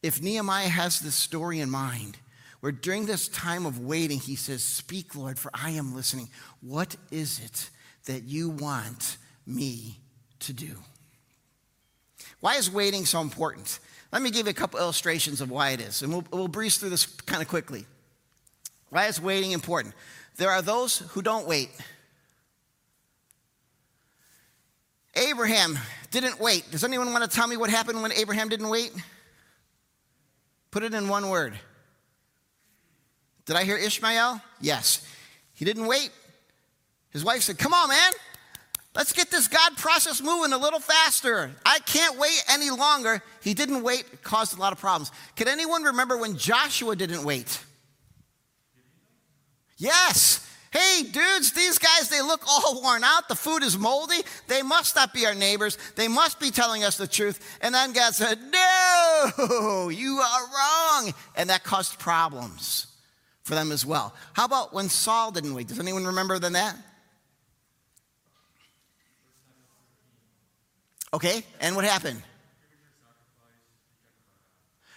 if 0.03 0.23
Nehemiah 0.23 0.69
has 0.69 1.01
this 1.01 1.15
story 1.15 1.61
in 1.61 1.69
mind 1.71 2.17
where 2.61 2.73
during 2.73 3.07
this 3.07 3.29
time 3.29 3.67
of 3.67 3.81
waiting, 3.81 4.19
he 4.19 4.35
says, 4.35 4.65
Speak, 4.65 5.15
Lord, 5.15 5.39
for 5.39 5.51
I 5.53 5.71
am 5.71 5.95
listening. 5.95 6.31
What 6.61 6.97
is 7.11 7.41
it 7.45 7.71
that 8.07 8.25
you 8.25 8.49
want 8.49 9.19
me 9.47 10.01
to 10.41 10.53
do? 10.53 10.77
Why 12.47 12.55
is 12.55 12.71
waiting 12.71 13.05
so 13.07 13.23
important? 13.23 13.81
Let 14.13 14.23
me 14.23 14.31
give 14.31 14.47
you 14.47 14.51
a 14.51 14.55
couple 14.55 14.79
illustrations 14.79 15.41
of 15.41 15.51
why 15.51 15.71
it 15.71 15.81
is, 15.81 16.03
and 16.03 16.13
we'll, 16.13 16.25
we'll 16.31 16.47
breeze 16.47 16.79
through 16.79 16.91
this 16.91 17.05
kind 17.05 17.43
of 17.43 17.49
quickly. 17.49 17.87
Why 18.91 19.07
is 19.07 19.21
waiting 19.21 19.51
important? 19.51 19.97
There 20.37 20.49
are 20.49 20.63
those 20.63 20.99
who 20.99 21.23
don't 21.23 21.49
wait. 21.49 21.71
Abraham 25.17 25.77
didn't 26.13 26.39
wait. 26.39 26.71
Does 26.71 26.85
anyone 26.85 27.13
want 27.13 27.29
to 27.29 27.37
tell 27.37 27.49
me 27.49 27.57
what 27.57 27.69
happened 27.69 28.01
when 28.01 28.13
Abraham 28.13 28.49
didn't 28.49 28.69
wait? 28.69 28.93
Put 30.71 30.85
it 30.85 30.95
in 30.95 31.09
one 31.09 31.29
word. 31.31 31.59
Did 33.47 33.57
I 33.57 33.65
hear 33.65 33.77
Ishmael? 33.77 34.41
Yes. 34.61 35.05
He 35.53 35.65
didn't 35.65 35.87
wait. 35.89 36.13
His 37.11 37.25
wife 37.25 37.43
said, 37.43 37.59
Come 37.59 37.75
on, 37.75 37.89
man. 37.89 38.13
Let's 38.97 39.13
get 39.13 39.31
this 39.31 39.47
God 39.47 39.77
process 39.77 40.23
moving 40.23 40.55
a 40.55 40.59
little 40.59 40.81
faster. 40.81 41.51
I 41.67 41.81
can't 41.81 42.19
wait 42.19 42.43
any 42.51 42.71
longer. 42.71 43.23
He 43.43 43.53
didn't 43.53 43.83
wait, 43.83 44.07
it 44.11 44.23
caused 44.23 44.57
a 44.57 44.61
lot 44.61 44.73
of 44.73 44.79
problems. 44.79 45.13
Can 45.37 45.49
anyone 45.49 45.83
remember 45.83 46.17
when 46.17 46.39
Joshua 46.39 46.97
didn't 46.97 47.23
wait? 47.23 47.63
Yes. 49.77 50.43
Hey, 50.73 51.03
dudes, 51.03 51.53
these 51.53 51.79
guys, 51.79 52.09
they 52.09 52.23
look 52.23 52.41
all 52.49 52.83
worn 52.83 53.05
out. 53.05 53.29
The 53.29 53.35
food 53.35 53.63
is 53.63 53.77
moldy. 53.77 54.23
They 54.49 54.63
must 54.63 54.97
not 54.97 55.13
be 55.13 55.27
our 55.27 55.35
neighbors. 55.35 55.77
They 55.95 56.09
must 56.09 56.41
be 56.41 56.51
telling 56.51 56.83
us 56.83 56.97
the 56.97 57.07
truth. 57.07 57.59
And 57.61 57.75
then 57.75 57.93
God 57.93 58.15
said, 58.15 58.39
No, 58.51 59.91
you 59.93 60.21
are 60.21 60.43
wrong. 60.43 61.13
And 61.37 61.51
that 61.51 61.65
caused 61.65 61.99
problems 61.99 62.87
for 63.43 63.55
them 63.55 63.73
as 63.73 63.85
well. 63.85 64.15
How 64.33 64.47
about 64.47 64.73
when 64.73 64.89
Saul 64.89 65.33
didn't 65.33 65.53
wait? 65.53 65.69
Does 65.69 65.79
anyone 65.79 66.07
remember 66.07 66.39
than 66.39 66.55
that? 66.55 66.77
Okay, 71.15 71.45
and 71.61 71.77
what 71.77 71.85
happened? 71.85 72.23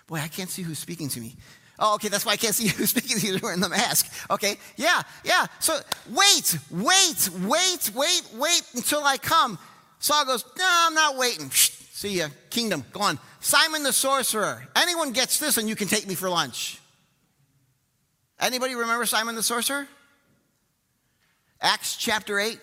Boy, 0.07 0.17
I 0.17 0.27
can't 0.27 0.49
see 0.49 0.63
who's 0.63 0.79
speaking 0.79 1.07
to 1.09 1.19
me. 1.19 1.35
Oh, 1.77 1.95
okay, 1.95 2.09
that's 2.09 2.25
why 2.25 2.33
I 2.33 2.37
can't 2.37 2.55
see 2.55 2.67
who's 2.77 2.89
speaking 2.89 3.17
to 3.19 3.27
you 3.27 3.39
wearing 3.41 3.59
the 3.59 3.69
mask. 3.69 4.11
Okay, 4.29 4.57
yeah, 4.75 5.01
yeah. 5.23 5.45
So 5.59 5.79
wait, 6.09 6.57
wait, 6.71 7.29
wait, 7.45 7.91
wait, 7.95 8.21
wait 8.33 8.63
until 8.75 9.03
I 9.03 9.17
come. 9.17 9.57
Saul 9.99 10.25
goes, 10.25 10.43
No, 10.57 10.65
I'm 10.65 10.93
not 10.93 11.15
waiting. 11.15 11.49
See 11.51 12.17
ya, 12.17 12.29
kingdom, 12.49 12.83
go 12.91 13.01
on. 13.01 13.19
Simon 13.39 13.83
the 13.83 13.93
sorcerer. 13.93 14.67
Anyone 14.75 15.11
gets 15.11 15.39
this 15.39 15.57
and 15.57 15.69
you 15.69 15.75
can 15.75 15.87
take 15.87 16.07
me 16.07 16.15
for 16.15 16.29
lunch. 16.29 16.79
Anybody 18.39 18.75
remember 18.75 19.05
Simon 19.05 19.35
the 19.35 19.43
sorcerer? 19.43 19.87
Acts 21.61 21.97
chapter 21.97 22.39
8 22.39 22.57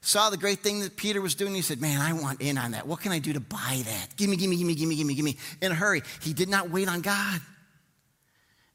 saw 0.00 0.30
the 0.30 0.36
great 0.36 0.60
thing 0.60 0.80
that 0.80 0.96
Peter 0.96 1.20
was 1.20 1.34
doing. 1.34 1.54
He 1.54 1.62
said, 1.62 1.80
Man, 1.80 2.00
I 2.00 2.12
want 2.12 2.40
in 2.40 2.58
on 2.58 2.72
that. 2.72 2.86
What 2.86 3.00
can 3.00 3.12
I 3.12 3.18
do 3.18 3.32
to 3.32 3.40
buy 3.40 3.82
that? 3.84 4.16
Give 4.16 4.28
me, 4.30 4.36
give 4.36 4.48
me, 4.48 4.56
give 4.56 4.66
me, 4.66 4.74
give 4.74 4.88
me, 4.88 4.96
give 4.96 5.06
me, 5.06 5.14
give 5.14 5.24
me. 5.24 5.36
In 5.60 5.72
a 5.72 5.74
hurry. 5.74 6.02
He 6.22 6.32
did 6.32 6.48
not 6.48 6.70
wait 6.70 6.88
on 6.88 7.00
God. 7.00 7.40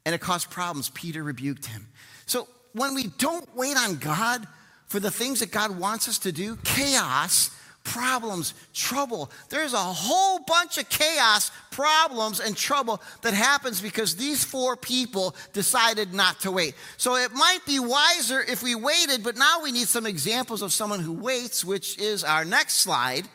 And 0.05 0.13
it 0.13 0.21
caused 0.21 0.49
problems. 0.49 0.89
Peter 0.89 1.23
rebuked 1.23 1.65
him. 1.65 1.87
So 2.25 2.47
when 2.73 2.93
we 2.93 3.07
don't 3.07 3.55
wait 3.55 3.77
on 3.77 3.95
God 3.97 4.45
for 4.87 4.99
the 4.99 5.11
things 5.11 5.39
that 5.39 5.51
God 5.51 5.77
wants 5.77 6.09
us 6.09 6.19
to 6.19 6.31
do, 6.31 6.57
chaos 6.57 7.49
problems, 7.83 8.53
trouble. 8.73 9.29
There's 9.49 9.73
a 9.73 9.77
whole 9.77 10.39
bunch 10.39 10.77
of 10.77 10.87
chaos, 10.89 11.51
problems, 11.69 12.39
and 12.39 12.55
trouble 12.55 13.01
that 13.21 13.33
happens 13.33 13.81
because 13.81 14.15
these 14.15 14.43
four 14.43 14.75
people 14.77 15.35
decided 15.51 16.13
not 16.13 16.39
to 16.41 16.51
wait. 16.51 16.75
So 16.97 17.15
it 17.15 17.33
might 17.33 17.59
be 17.65 17.79
wiser 17.79 18.41
if 18.41 18.63
we 18.63 18.75
waited, 18.75 19.23
but 19.23 19.37
now 19.37 19.61
we 19.61 19.71
need 19.71 19.87
some 19.87 20.05
examples 20.05 20.61
of 20.61 20.71
someone 20.71 21.01
who 21.01 21.13
waits, 21.13 21.65
which 21.65 21.97
is 21.99 22.23
our 22.23 22.45
next 22.45 22.75
slide. 22.75 23.27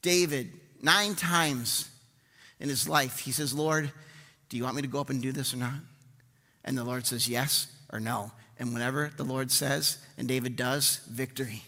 David, 0.00 0.52
nine 0.80 1.14
times 1.14 1.88
in 2.60 2.68
his 2.68 2.88
life, 2.88 3.18
he 3.18 3.32
says, 3.32 3.52
Lord, 3.52 3.90
do 4.48 4.56
you 4.56 4.64
want 4.64 4.76
me 4.76 4.82
to 4.82 4.88
go 4.88 5.00
up 5.00 5.10
and 5.10 5.20
do 5.20 5.32
this 5.32 5.52
or 5.52 5.58
not? 5.58 5.74
And 6.64 6.78
the 6.78 6.84
Lord 6.84 7.06
says, 7.06 7.28
yes 7.28 7.66
or 7.92 7.98
no. 7.98 8.30
And 8.58 8.72
whenever 8.72 9.10
the 9.16 9.24
Lord 9.24 9.50
says, 9.50 9.98
and 10.16 10.28
David 10.28 10.54
does, 10.54 11.00
victory. 11.10 11.64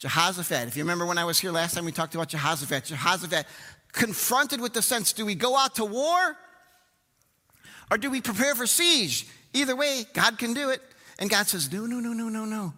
Jehoshaphat, 0.00 0.66
if 0.66 0.76
you 0.76 0.82
remember 0.82 1.04
when 1.04 1.18
I 1.18 1.24
was 1.24 1.38
here 1.38 1.52
last 1.52 1.74
time, 1.74 1.84
we 1.84 1.92
talked 1.92 2.14
about 2.14 2.28
Jehoshaphat. 2.28 2.84
Jehoshaphat 2.84 3.46
confronted 3.92 4.60
with 4.60 4.72
the 4.72 4.80
sense 4.80 5.12
do 5.12 5.26
we 5.26 5.34
go 5.34 5.56
out 5.56 5.74
to 5.74 5.84
war 5.84 6.36
or 7.90 7.98
do 7.98 8.10
we 8.10 8.22
prepare 8.22 8.54
for 8.54 8.66
siege? 8.66 9.26
Either 9.52 9.76
way, 9.76 10.06
God 10.14 10.38
can 10.38 10.54
do 10.54 10.70
it. 10.70 10.80
And 11.18 11.28
God 11.28 11.46
says, 11.46 11.70
no, 11.70 11.84
no, 11.84 12.00
no, 12.00 12.14
no, 12.14 12.30
no, 12.30 12.46
no. 12.46 12.72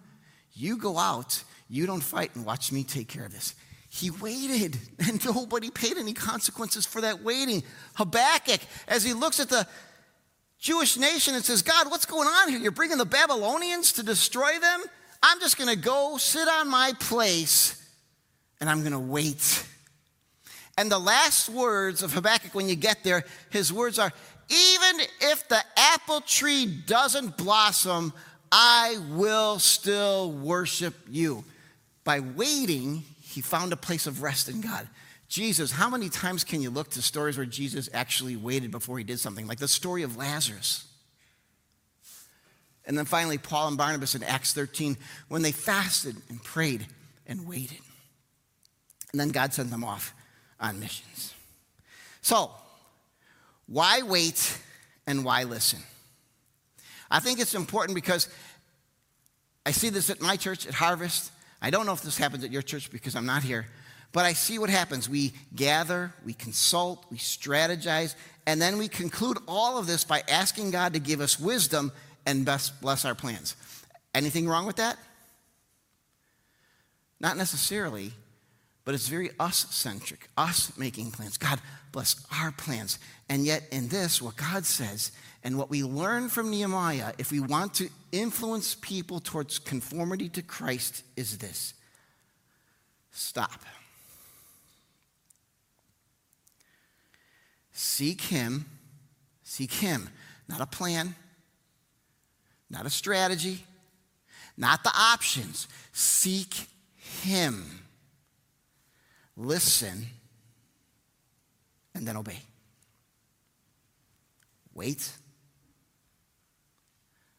You 0.53 0.77
go 0.77 0.99
out, 0.99 1.45
you 1.69 1.87
don't 1.87 2.01
fight, 2.01 2.35
and 2.35 2.45
watch 2.45 2.73
me 2.73 2.83
take 2.83 3.07
care 3.07 3.25
of 3.25 3.33
this. 3.33 3.55
He 3.89 4.11
waited, 4.11 4.77
and 4.99 5.25
nobody 5.25 5.71
paid 5.71 5.99
any 5.99 6.15
consequences 6.15 6.87
for 6.87 7.03
that 7.03 7.23
waiting. 7.23 7.63
Habakkuk, 7.95 8.61
as 8.89 9.05
he 9.05 9.13
looks 9.13 9.39
at 9.39 9.49
the 9.49 9.65
Jewish 10.59 10.97
nation 10.97 11.37
and 11.37 11.45
says, 11.45 11.63
God, 11.63 11.89
what's 11.89 12.07
going 12.07 12.27
on 12.27 12.49
here? 12.49 12.59
You're 12.59 12.73
bringing 12.73 12.99
the 12.99 13.05
Babylonians 13.05 13.93
to 13.93 14.03
destroy 14.03 14.59
them? 14.59 14.83
I'm 15.23 15.41
just 15.41 15.57
going 15.57 15.71
to 15.71 15.81
go 15.81 16.17
sit 16.19 16.49
on 16.49 16.69
my 16.69 16.93
place 16.99 17.79
and 18.61 18.69
I'm 18.69 18.81
going 18.81 18.93
to 18.93 18.99
wait. 18.99 19.67
And 20.77 20.91
the 20.91 20.99
last 20.99 21.49
words 21.49 22.03
of 22.03 22.13
Habakkuk, 22.13 22.55
when 22.55 22.69
you 22.69 22.77
get 22.77 23.05
there, 23.05 23.25
his 23.51 23.73
words 23.73 23.99
are 23.99 24.13
Even 24.49 25.07
if 25.21 25.49
the 25.49 25.63
apple 25.77 26.21
tree 26.23 26.67
doesn't 26.87 27.37
blossom, 27.37 28.13
I 28.51 28.99
will 29.11 29.59
still 29.59 30.33
worship 30.33 30.95
you. 31.09 31.45
By 32.05 32.21
waiting, 32.21 33.05
he 33.21 33.41
found 33.41 33.73
a 33.73 33.77
place 33.77 34.07
of 34.07 34.23
rest 34.23 34.49
in 34.49 34.61
God. 34.61 34.89
Jesus, 35.29 35.71
how 35.71 35.89
many 35.89 36.11
times 36.11 36.45
can 36.45 36.61
you 36.61 36.69
look 36.69 36.91
to 36.91 37.01
stories 37.01 37.39
where 37.39 37.47
Jesus 37.47 37.89
actually 37.95 38.37
waited 38.37 38.71
before 38.71 38.99
he 38.99 39.05
did 39.05 39.19
something? 39.19 39.47
Like 39.47 39.59
the 39.59 39.69
story 39.69 40.03
of 40.03 40.17
Lazarus. 40.17 40.87
And 42.87 42.99
then 42.99 43.05
finally, 43.05 43.39
Paul 43.39 43.69
and 43.69 43.79
Barnabas 43.79 44.15
in 44.15 44.23
Acts 44.23 44.53
13, 44.53 44.97
when 45.29 45.43
they 45.43 45.53
fasted 45.53 46.17
and 46.29 46.43
prayed 46.43 46.87
and 47.27 47.47
waited. 47.47 47.79
And 49.13 49.21
then 49.21 49.29
God 49.29 49.53
sent 49.53 49.71
them 49.71 49.85
off 49.85 50.15
on 50.59 50.81
missions. 50.81 51.35
So, 52.23 52.51
why 53.67 54.03
wait 54.03 54.59
and 55.07 55.25
why 55.25 55.45
listen? 55.45 55.81
I 57.11 57.21
think 57.21 57.41
it's 57.41 57.55
important 57.55 57.95
because 57.95 58.29
I 59.67 59.71
see 59.71 59.91
this 59.91 60.11
at 60.11 60.21
my 60.21 60.37
church 60.37 60.67
at 60.67 60.75
Harvest. 60.75 61.31
I 61.61 61.71
don't 61.71 61.87
know 61.87 61.93
if 61.93 62.03
this 62.03 62.17
happens 62.17 62.43
at 62.43 62.51
your 62.51 62.63
church 62.63 62.91
because 62.91 63.15
I'm 63.15 63.27
not 63.27 63.43
here, 63.43 63.67
but 64.13 64.25
I 64.25 64.33
see 64.33 64.59
what 64.59 64.71
happens. 64.71 65.09
We 65.09 65.33
gather, 65.55 66.13
we 66.25 66.33
consult, 66.33 67.05
we 67.11 67.19
strategize, 67.19 68.15
and 68.47 68.61
then 68.61 68.79
we 68.79 68.89
conclude 68.89 69.39
all 69.47 69.79
of 69.79 69.87
this 69.87 70.05
by 70.05 70.23
asking 70.29 70.71
God 70.71 70.95
to 70.95 70.99
give 70.99 71.21
us 71.21 71.39
wisdom 71.39 71.93
and 72.27 72.45
bless 72.45 73.05
our 73.05 73.15
plans. 73.15 73.57
Anything 74.15 74.49
wrong 74.49 74.67
with 74.67 74.77
that? 74.77 74.99
Not 77.21 77.37
necessarily, 77.37 78.13
but 78.85 78.95
it's 78.95 79.09
very 79.09 79.31
us 79.39 79.67
centric, 79.71 80.29
us 80.37 80.77
making 80.77 81.13
plans. 81.13 81.37
God 81.37 81.61
bless 81.93 82.17
our 82.33 82.51
plans. 82.51 82.99
And 83.29 83.47
yet, 83.47 83.63
in 83.71 83.89
this, 83.89 84.21
what 84.21 84.37
God 84.37 84.65
says 84.65 85.13
and 85.45 85.57
what 85.57 85.71
we 85.71 85.85
learn 85.85 86.29
from 86.29 86.51
Nehemiah, 86.51 87.13
if 87.19 87.31
we 87.31 87.41
want 87.41 87.75
to 87.75 87.89
influence 88.11 88.75
people 88.75 89.21
towards 89.21 89.59
conformity 89.59 90.29
to 90.31 90.43
Christ, 90.43 91.05
is 91.17 91.39
this 91.39 91.75
stop. 93.13 93.65
Seek 97.73 98.21
Him, 98.21 98.67
seek 99.45 99.73
Him, 99.73 100.09
not 100.49 100.61
a 100.61 100.67
plan, 100.67 101.15
not 102.73 102.87
a 102.87 102.91
strategy, 102.91 103.65
not 104.57 104.83
the 104.83 104.93
options. 104.97 105.69
Seek 105.93 106.55
Him. 106.97 107.65
Listen 109.37 110.07
and 111.95 112.09
then 112.09 112.17
obey. 112.17 112.41
Wait. 114.75 115.11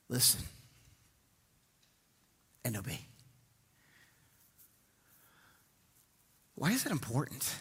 Listen 0.07 0.41
and 2.63 2.77
obey. 2.77 2.99
Why 6.55 6.71
is 6.71 6.83
that 6.83 6.91
important? 6.91 7.55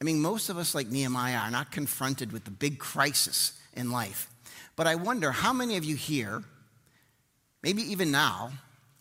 I 0.00 0.04
mean, 0.04 0.20
most 0.20 0.48
of 0.50 0.58
us, 0.58 0.74
like 0.74 0.88
Nehemiah, 0.88 1.38
are 1.38 1.50
not 1.50 1.72
confronted 1.72 2.32
with 2.32 2.44
the 2.44 2.50
big 2.50 2.78
crisis 2.78 3.58
in 3.74 3.90
life. 3.90 4.30
But 4.80 4.86
I 4.86 4.94
wonder 4.94 5.30
how 5.30 5.52
many 5.52 5.76
of 5.76 5.84
you 5.84 5.94
here, 5.94 6.42
maybe 7.62 7.82
even 7.82 8.10
now 8.10 8.50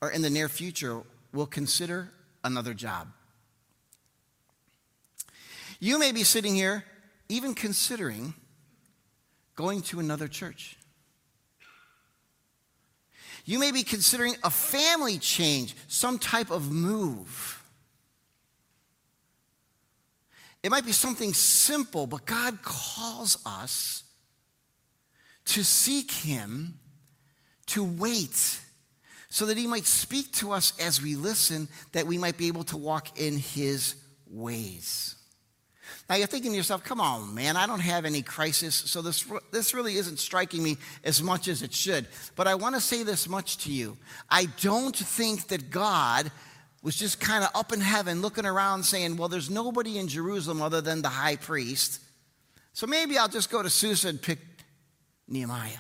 or 0.02 0.12
in 0.12 0.22
the 0.22 0.30
near 0.30 0.50
future, 0.50 1.04
will 1.32 1.46
consider 1.46 2.12
another 2.44 2.74
job. 2.74 3.08
You 5.80 5.98
may 5.98 6.12
be 6.12 6.26
sitting 6.26 6.54
here 6.54 6.84
even 7.30 7.56
considering 7.56 8.34
going 9.56 9.82
to 9.84 10.02
another 10.02 10.28
church. 10.28 10.76
You 13.46 13.58
may 13.58 13.72
be 13.72 13.84
considering 13.84 14.36
a 14.44 14.50
family 14.50 15.18
change, 15.18 15.78
some 15.88 16.20
type 16.20 16.52
of 16.52 16.70
move. 16.70 17.64
It 20.62 20.72
might 20.72 20.86
be 20.86 20.92
something 20.92 21.34
simple, 21.34 22.06
but 22.06 22.26
God 22.26 22.64
calls 22.64 23.38
us 23.46 24.04
to 25.50 25.64
seek 25.64 26.12
Him, 26.12 26.80
to 27.68 27.84
wait, 27.84 28.60
so 29.30 29.46
that 29.46 29.58
He 29.58 29.68
might 29.68 29.86
speak 29.86 30.32
to 30.34 30.52
us 30.52 30.74
as 30.80 31.02
we 31.02 31.16
listen, 31.16 31.68
that 31.92 32.08
we 32.08 32.18
might 32.18 32.38
be 32.38 32.48
able 32.48 32.64
to 32.66 32.78
walk 32.78 33.20
in 33.20 33.38
His 33.38 33.96
ways. 34.30 35.16
Now 36.08 36.16
you're 36.16 36.28
thinking 36.28 36.52
to 36.52 36.58
yourself, 36.58 36.84
come 36.84 37.02
on, 37.02 37.34
man, 37.34 37.58
I 37.58 37.68
don't 37.68 37.80
have 37.80 38.06
any 38.06 38.22
crisis, 38.22 38.76
so 38.76 39.02
this, 39.02 39.26
this 39.52 39.74
really 39.74 39.96
isn't 39.96 40.20
striking 40.20 40.64
me 40.64 40.78
as 41.04 41.22
much 41.22 41.48
as 41.48 41.62
it 41.62 41.74
should. 41.74 42.08
But 42.36 42.48
I 42.48 42.56
want 42.56 42.76
to 42.76 42.82
say 42.82 43.04
this 43.04 43.28
much 43.28 43.58
to 43.66 43.72
you. 43.72 43.98
I 44.30 44.46
don't 44.62 44.96
think 44.96 45.48
that 45.48 45.72
God 45.72 46.32
was 46.82 46.96
just 46.96 47.20
kind 47.20 47.44
of 47.44 47.50
up 47.56 47.74
in 47.74 47.82
heaven 47.82 48.22
looking 48.22 48.46
around 48.46 48.84
saying, 48.84 49.18
well, 49.18 49.30
there's 49.30 49.50
nobody 49.50 49.98
in 49.98 50.08
Jerusalem 50.08 50.62
other 50.62 50.82
than 50.82 51.02
the 51.02 51.10
high 51.10 51.36
priest. 51.36 52.02
So 52.74 52.88
maybe 52.88 53.18
I'll 53.18 53.28
just 53.28 53.52
go 53.52 53.62
to 53.62 53.70
Susa 53.70 54.10
and 54.10 54.22
pick 54.22 54.40
Nehemiah. 55.30 55.78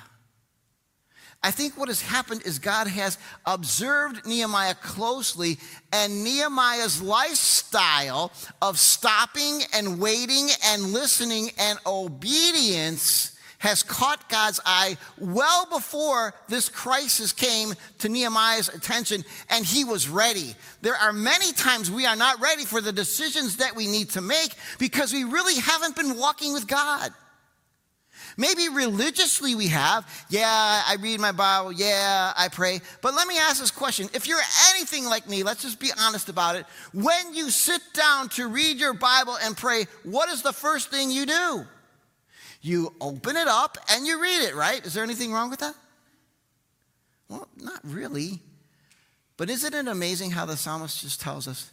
I 1.42 1.52
think 1.52 1.78
what 1.78 1.88
has 1.88 2.02
happened 2.02 2.42
is 2.46 2.60
God 2.60 2.88
has 2.88 3.18
observed 3.46 4.26
Nehemiah 4.26 4.76
closely, 4.76 5.58
and 5.94 6.24
Nehemiah's 6.24 7.02
lifestyle 7.02 8.34
of 8.62 8.78
stopping 8.78 9.62
and 9.74 10.00
waiting 10.00 10.50
and 10.66 10.92
listening 10.92 11.50
and 11.58 11.80
obedience 11.86 13.38
has 13.60 13.84
caught 13.84 14.30
God's 14.30 14.60
eye 14.66 14.98
well 15.18 15.66
before 15.70 16.34
this 16.48 16.70
crisis 16.70 17.32
came 17.32 17.74
to 18.00 18.10
Nehemiah's 18.10 18.70
attention, 18.70 19.24
and 19.50 19.66
he 19.66 19.84
was 19.86 20.10
ready. 20.10 20.56
There 20.82 20.96
are 20.96 21.14
many 21.14 21.54
times 21.54 21.92
we 21.92 22.06
are 22.06 22.16
not 22.16 22.42
ready 22.42 22.66
for 22.66 22.82
the 22.82 22.94
decisions 22.94 23.58
that 23.58 23.76
we 23.76 23.88
need 23.88 24.10
to 24.12 24.22
make 24.22 24.56
because 24.78 25.14
we 25.14 25.26
really 25.26 25.60
haven't 25.60 25.96
been 25.96 26.18
walking 26.18 26.54
with 26.54 26.68
God. 26.68 27.14
Maybe 28.40 28.70
religiously 28.70 29.54
we 29.54 29.68
have. 29.68 30.08
Yeah, 30.30 30.48
I 30.48 30.96
read 31.02 31.20
my 31.20 31.34
Bible. 31.34 31.74
Yeah, 31.74 32.32
I 32.38 32.48
pray. 32.48 32.80
But 33.02 33.14
let 33.14 33.28
me 33.28 33.38
ask 33.38 33.60
this 33.60 33.70
question. 33.70 34.08
If 34.14 34.30
you're 34.30 34.40
anything 34.70 35.04
like 35.04 35.28
me, 35.28 35.44
let's 35.44 35.62
just 35.62 35.78
be 35.78 35.92
honest 36.00 36.30
about 36.30 36.56
it. 36.56 36.66
When 36.94 37.34
you 37.34 37.50
sit 37.50 37.82
down 37.94 38.30
to 38.30 38.48
read 38.48 38.78
your 38.78 38.94
Bible 38.94 39.36
and 39.44 39.58
pray, 39.58 39.88
what 40.04 40.30
is 40.30 40.42
the 40.42 40.54
first 40.54 40.90
thing 40.90 41.12
you 41.12 41.26
do? 41.26 41.68
You 42.62 42.94
open 43.02 43.36
it 43.36 43.50
up 43.50 43.78
and 43.92 44.08
you 44.08 44.22
read 44.22 44.48
it, 44.48 44.56
right? 44.56 44.86
Is 44.86 44.94
there 44.94 45.04
anything 45.04 45.34
wrong 45.34 45.50
with 45.50 45.60
that? 45.60 45.76
Well, 47.28 47.46
not 47.58 47.82
really. 47.84 48.40
But 49.36 49.50
isn't 49.50 49.74
it 49.74 49.90
amazing 49.90 50.32
how 50.32 50.46
the 50.46 50.56
psalmist 50.56 51.02
just 51.02 51.20
tells 51.20 51.46
us 51.46 51.72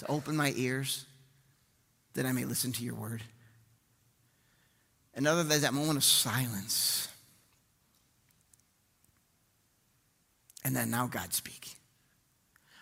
to 0.00 0.10
open 0.10 0.36
my 0.36 0.52
ears 0.54 1.06
that 2.12 2.26
I 2.26 2.32
may 2.32 2.44
listen 2.44 2.72
to 2.72 2.84
your 2.84 2.94
word? 2.94 3.22
Another, 5.16 5.44
there's 5.44 5.62
that 5.62 5.74
moment 5.74 5.96
of 5.96 6.04
silence. 6.04 7.08
And 10.64 10.74
then 10.74 10.90
now 10.90 11.06
God 11.06 11.32
speak. 11.32 11.76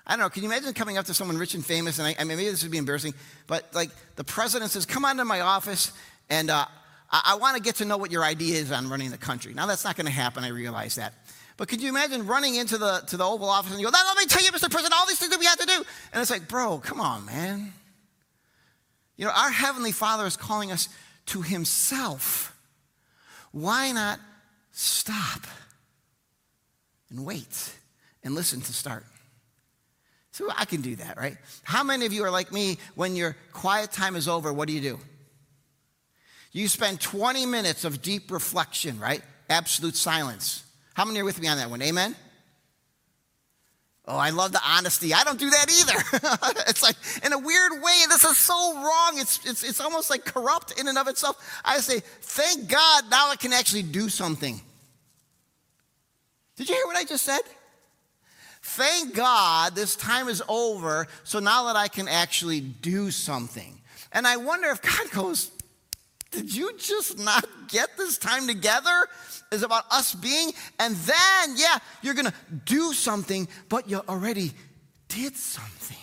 I 0.06 0.12
don't 0.12 0.20
know, 0.20 0.30
can 0.30 0.42
you 0.42 0.48
imagine 0.48 0.72
coming 0.72 0.98
up 0.98 1.06
to 1.06 1.14
someone 1.14 1.36
rich 1.36 1.54
and 1.54 1.64
famous, 1.64 1.98
and 1.98 2.08
I, 2.08 2.16
I 2.18 2.24
mean, 2.24 2.36
maybe 2.36 2.50
this 2.50 2.62
would 2.62 2.72
be 2.72 2.78
embarrassing, 2.78 3.14
but 3.46 3.72
like 3.72 3.90
the 4.16 4.24
president 4.24 4.70
says, 4.72 4.84
come 4.84 5.04
on 5.04 5.16
to 5.18 5.24
my 5.24 5.40
office, 5.40 5.92
and 6.28 6.50
uh, 6.50 6.64
I, 7.10 7.22
I 7.26 7.34
want 7.36 7.56
to 7.56 7.62
get 7.62 7.76
to 7.76 7.84
know 7.84 7.96
what 7.96 8.10
your 8.10 8.24
idea 8.24 8.56
is 8.56 8.72
on 8.72 8.88
running 8.88 9.10
the 9.10 9.18
country. 9.18 9.54
Now, 9.54 9.66
that's 9.66 9.84
not 9.84 9.96
going 9.96 10.06
to 10.06 10.12
happen, 10.12 10.42
I 10.42 10.48
realize 10.48 10.96
that. 10.96 11.14
But 11.56 11.68
could 11.68 11.80
you 11.80 11.88
imagine 11.88 12.26
running 12.26 12.56
into 12.56 12.78
the, 12.78 13.04
to 13.08 13.16
the 13.16 13.24
Oval 13.24 13.48
Office 13.48 13.70
and 13.70 13.80
you 13.80 13.86
go, 13.86 13.92
let 13.92 14.16
me 14.16 14.24
tell 14.26 14.42
you, 14.42 14.50
Mr. 14.50 14.70
President, 14.70 14.94
all 14.94 15.06
these 15.06 15.18
things 15.18 15.30
that 15.30 15.38
we 15.38 15.46
have 15.46 15.58
to 15.58 15.66
do. 15.66 15.84
And 16.12 16.20
it's 16.20 16.30
like, 16.30 16.48
bro, 16.48 16.78
come 16.78 17.00
on, 17.00 17.26
man. 17.26 17.72
You 19.16 19.26
know, 19.26 19.32
our 19.32 19.50
Heavenly 19.50 19.92
Father 19.92 20.26
is 20.26 20.36
calling 20.36 20.72
us 20.72 20.88
to 21.26 21.42
Himself. 21.42 22.56
Why 23.50 23.92
not 23.92 24.18
stop 24.70 25.46
and 27.10 27.24
wait 27.24 27.72
and 28.24 28.34
listen 28.34 28.60
to 28.60 28.72
start? 28.72 29.04
So 30.32 30.48
I 30.56 30.64
can 30.64 30.80
do 30.80 30.96
that, 30.96 31.18
right? 31.18 31.36
How 31.62 31.84
many 31.84 32.06
of 32.06 32.12
you 32.12 32.24
are 32.24 32.30
like 32.30 32.52
me 32.52 32.78
when 32.94 33.14
your 33.16 33.36
quiet 33.52 33.92
time 33.92 34.16
is 34.16 34.28
over? 34.28 34.50
What 34.52 34.66
do 34.66 34.74
you 34.74 34.80
do? 34.80 34.98
You 36.52 36.68
spend 36.68 37.00
20 37.00 37.46
minutes 37.46 37.84
of 37.84 38.02
deep 38.02 38.30
reflection, 38.30 38.98
right? 38.98 39.22
Absolute 39.50 39.96
silence. 39.96 40.64
How 40.94 41.04
many 41.04 41.20
are 41.20 41.24
with 41.24 41.40
me 41.40 41.48
on 41.48 41.58
that 41.58 41.70
one? 41.70 41.82
Amen? 41.82 42.16
Oh, 44.06 44.16
I 44.16 44.30
love 44.30 44.50
the 44.50 44.60
honesty. 44.66 45.14
I 45.14 45.22
don't 45.22 45.38
do 45.38 45.48
that 45.50 45.66
either. 45.70 46.62
it's 46.68 46.82
like, 46.82 46.96
in 47.24 47.32
a 47.32 47.38
weird 47.38 47.72
way, 47.72 48.00
this 48.08 48.24
is 48.24 48.36
so 48.36 48.74
wrong. 48.74 49.12
It's, 49.14 49.44
it's, 49.46 49.62
it's 49.62 49.80
almost 49.80 50.10
like 50.10 50.24
corrupt 50.24 50.78
in 50.78 50.88
and 50.88 50.98
of 50.98 51.06
itself. 51.06 51.36
I 51.64 51.78
say, 51.78 52.00
thank 52.00 52.68
God 52.68 53.04
now 53.10 53.30
I 53.30 53.36
can 53.36 53.52
actually 53.52 53.84
do 53.84 54.08
something. 54.08 54.60
Did 56.56 56.68
you 56.68 56.74
hear 56.74 56.86
what 56.86 56.96
I 56.96 57.04
just 57.04 57.24
said? 57.24 57.40
Thank 58.62 59.14
God 59.14 59.74
this 59.74 59.94
time 59.94 60.28
is 60.28 60.42
over, 60.48 61.06
so 61.24 61.38
now 61.38 61.66
that 61.66 61.76
I 61.76 61.88
can 61.88 62.08
actually 62.08 62.60
do 62.60 63.10
something. 63.10 63.80
And 64.12 64.26
I 64.26 64.36
wonder 64.36 64.68
if 64.68 64.82
God 64.82 65.10
goes, 65.12 65.50
Did 66.32 66.54
you 66.54 66.72
just 66.76 67.18
not 67.18 67.46
get 67.68 67.96
this 67.96 68.18
time 68.18 68.46
together? 68.46 69.06
is 69.52 69.62
about 69.62 69.84
us 69.90 70.14
being, 70.14 70.52
and 70.80 70.96
then, 70.96 71.54
yeah, 71.56 71.78
you're 72.00 72.14
gonna 72.14 72.34
do 72.64 72.92
something, 72.92 73.46
but 73.68 73.88
you 73.88 74.00
already 74.08 74.52
did 75.08 75.36
something. 75.36 75.96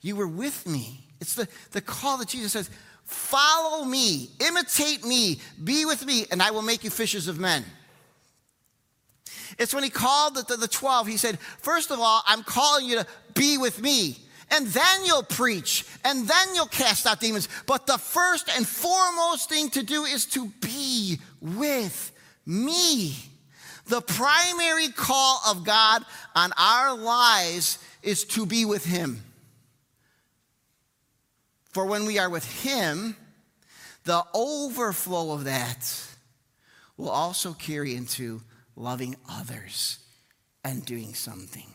You 0.00 0.16
were 0.16 0.28
with 0.28 0.66
me. 0.66 1.00
It's 1.20 1.34
the, 1.34 1.48
the 1.70 1.80
call 1.80 2.18
that 2.18 2.28
Jesus 2.28 2.52
says, 2.52 2.70
Follow 3.04 3.84
me, 3.84 4.30
imitate 4.40 5.04
me, 5.04 5.40
be 5.62 5.84
with 5.84 6.06
me, 6.06 6.26
and 6.30 6.42
I 6.42 6.50
will 6.50 6.62
make 6.62 6.84
you 6.84 6.90
fishers 6.90 7.28
of 7.28 7.38
men. 7.38 7.64
It's 9.58 9.74
when 9.74 9.84
he 9.84 9.90
called 9.90 10.34
the, 10.34 10.42
the, 10.42 10.56
the 10.56 10.68
12, 10.68 11.06
he 11.06 11.16
said, 11.16 11.38
First 11.38 11.90
of 11.90 12.00
all, 12.00 12.22
I'm 12.26 12.42
calling 12.42 12.86
you 12.86 12.96
to 12.96 13.06
be 13.34 13.58
with 13.58 13.80
me 13.80 14.16
and 14.50 14.66
then 14.66 15.04
you'll 15.04 15.22
preach, 15.22 15.84
and 16.04 16.26
then 16.28 16.54
you'll 16.54 16.66
cast 16.66 17.06
out 17.06 17.20
demons. 17.20 17.48
But 17.66 17.86
the 17.86 17.98
first 17.98 18.50
and 18.54 18.66
foremost 18.66 19.48
thing 19.48 19.70
to 19.70 19.82
do 19.82 20.04
is 20.04 20.26
to 20.26 20.46
be 20.60 21.18
with 21.40 22.12
me. 22.46 23.16
The 23.86 24.00
primary 24.00 24.88
call 24.88 25.40
of 25.48 25.64
God 25.64 26.04
on 26.34 26.52
our 26.56 26.96
lives 26.96 27.78
is 28.02 28.24
to 28.24 28.46
be 28.46 28.64
with 28.64 28.84
Him. 28.84 29.22
For 31.72 31.86
when 31.86 32.04
we 32.04 32.18
are 32.18 32.30
with 32.30 32.44
Him, 32.62 33.16
the 34.04 34.24
overflow 34.34 35.32
of 35.32 35.44
that 35.44 35.90
will 36.96 37.10
also 37.10 37.52
carry 37.52 37.94
into 37.94 38.42
loving 38.76 39.16
others 39.28 39.98
and 40.62 40.84
doing 40.84 41.14
something 41.14 41.73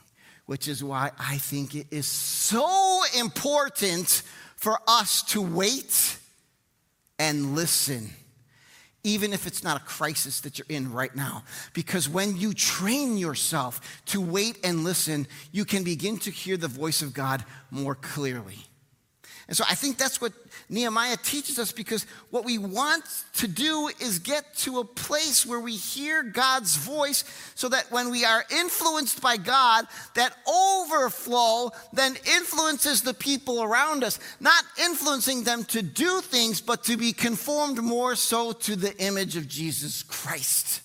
which 0.49 0.67
is 0.67 0.83
why 0.83 1.11
I 1.19 1.37
think 1.37 1.75
it 1.75 1.85
is 1.91 2.07
so 2.07 3.03
important 3.15 4.23
for 4.55 4.79
us 4.87 5.21
to 5.25 5.43
wait 5.43 6.17
and 7.19 7.53
listen, 7.53 8.09
even 9.03 9.31
if 9.31 9.45
it's 9.45 9.63
not 9.63 9.79
a 9.79 9.85
crisis 9.85 10.41
that 10.41 10.57
you're 10.57 10.65
in 10.67 10.91
right 10.91 11.15
now. 11.15 11.43
Because 11.75 12.09
when 12.09 12.35
you 12.35 12.55
train 12.55 13.15
yourself 13.15 14.01
to 14.07 14.19
wait 14.19 14.57
and 14.63 14.83
listen, 14.83 15.27
you 15.51 15.65
can 15.65 15.83
begin 15.83 16.17
to 16.17 16.31
hear 16.31 16.57
the 16.57 16.67
voice 16.67 17.03
of 17.03 17.13
God 17.13 17.45
more 17.69 17.93
clearly. 17.93 18.57
And 19.49 19.57
so 19.57 19.63
I 19.67 19.73
think 19.73 19.97
that's 19.97 20.21
what 20.21 20.31
Nehemiah 20.69 21.17
teaches 21.17 21.57
us 21.57 21.71
because 21.71 22.05
what 22.29 22.45
we 22.45 22.59
want 22.59 23.03
to 23.37 23.47
do 23.47 23.89
is 23.99 24.19
get 24.19 24.55
to 24.57 24.77
a 24.77 24.85
place 24.85 25.43
where 25.43 25.59
we 25.59 25.75
hear 25.75 26.21
God's 26.21 26.75
voice 26.75 27.23
so 27.55 27.67
that 27.69 27.91
when 27.91 28.11
we 28.11 28.23
are 28.23 28.45
influenced 28.51 29.23
by 29.23 29.37
God, 29.37 29.87
that 30.13 30.37
overflow 30.47 31.71
then 31.93 32.15
influences 32.37 33.01
the 33.01 33.15
people 33.15 33.63
around 33.63 34.03
us, 34.03 34.19
not 34.39 34.63
influencing 34.85 35.43
them 35.43 35.63
to 35.63 35.81
do 35.81 36.21
things, 36.21 36.61
but 36.61 36.83
to 36.83 36.95
be 36.95 37.11
conformed 37.11 37.81
more 37.81 38.13
so 38.13 38.51
to 38.51 38.75
the 38.75 38.95
image 38.97 39.35
of 39.35 39.47
Jesus 39.47 40.03
Christ. 40.03 40.83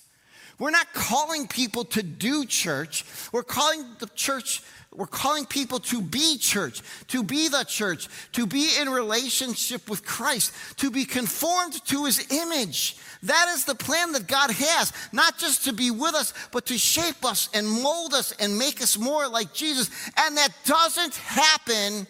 We're 0.57 0.71
not 0.71 0.93
calling 0.93 1.47
people 1.47 1.85
to 1.85 2.03
do 2.03 2.45
church, 2.45 3.03
we're 3.31 3.43
calling 3.43 3.85
the 3.99 4.07
church 4.15 4.61
we're 4.97 5.07
calling 5.07 5.45
people 5.45 5.79
to 5.79 6.01
be 6.01 6.37
church, 6.37 6.81
to 7.07 7.23
be 7.23 7.49
the 7.49 7.63
church, 7.63 8.07
to 8.33 8.45
be 8.45 8.69
in 8.79 8.89
relationship 8.89 9.89
with 9.89 10.05
Christ, 10.05 10.53
to 10.77 10.89
be 10.89 11.05
conformed 11.05 11.83
to 11.87 12.05
his 12.05 12.31
image. 12.31 12.97
That 13.23 13.49
is 13.49 13.65
the 13.65 13.75
plan 13.75 14.13
that 14.13 14.27
God 14.27 14.51
has, 14.51 14.93
not 15.11 15.37
just 15.37 15.65
to 15.65 15.73
be 15.73 15.91
with 15.91 16.15
us, 16.15 16.33
but 16.51 16.67
to 16.67 16.77
shape 16.77 17.25
us 17.25 17.49
and 17.53 17.67
mold 17.67 18.13
us 18.13 18.31
and 18.39 18.57
make 18.57 18.81
us 18.81 18.97
more 18.97 19.27
like 19.27 19.53
Jesus. 19.53 19.89
And 20.17 20.37
that 20.37 20.49
doesn't 20.65 21.15
happen 21.15 22.07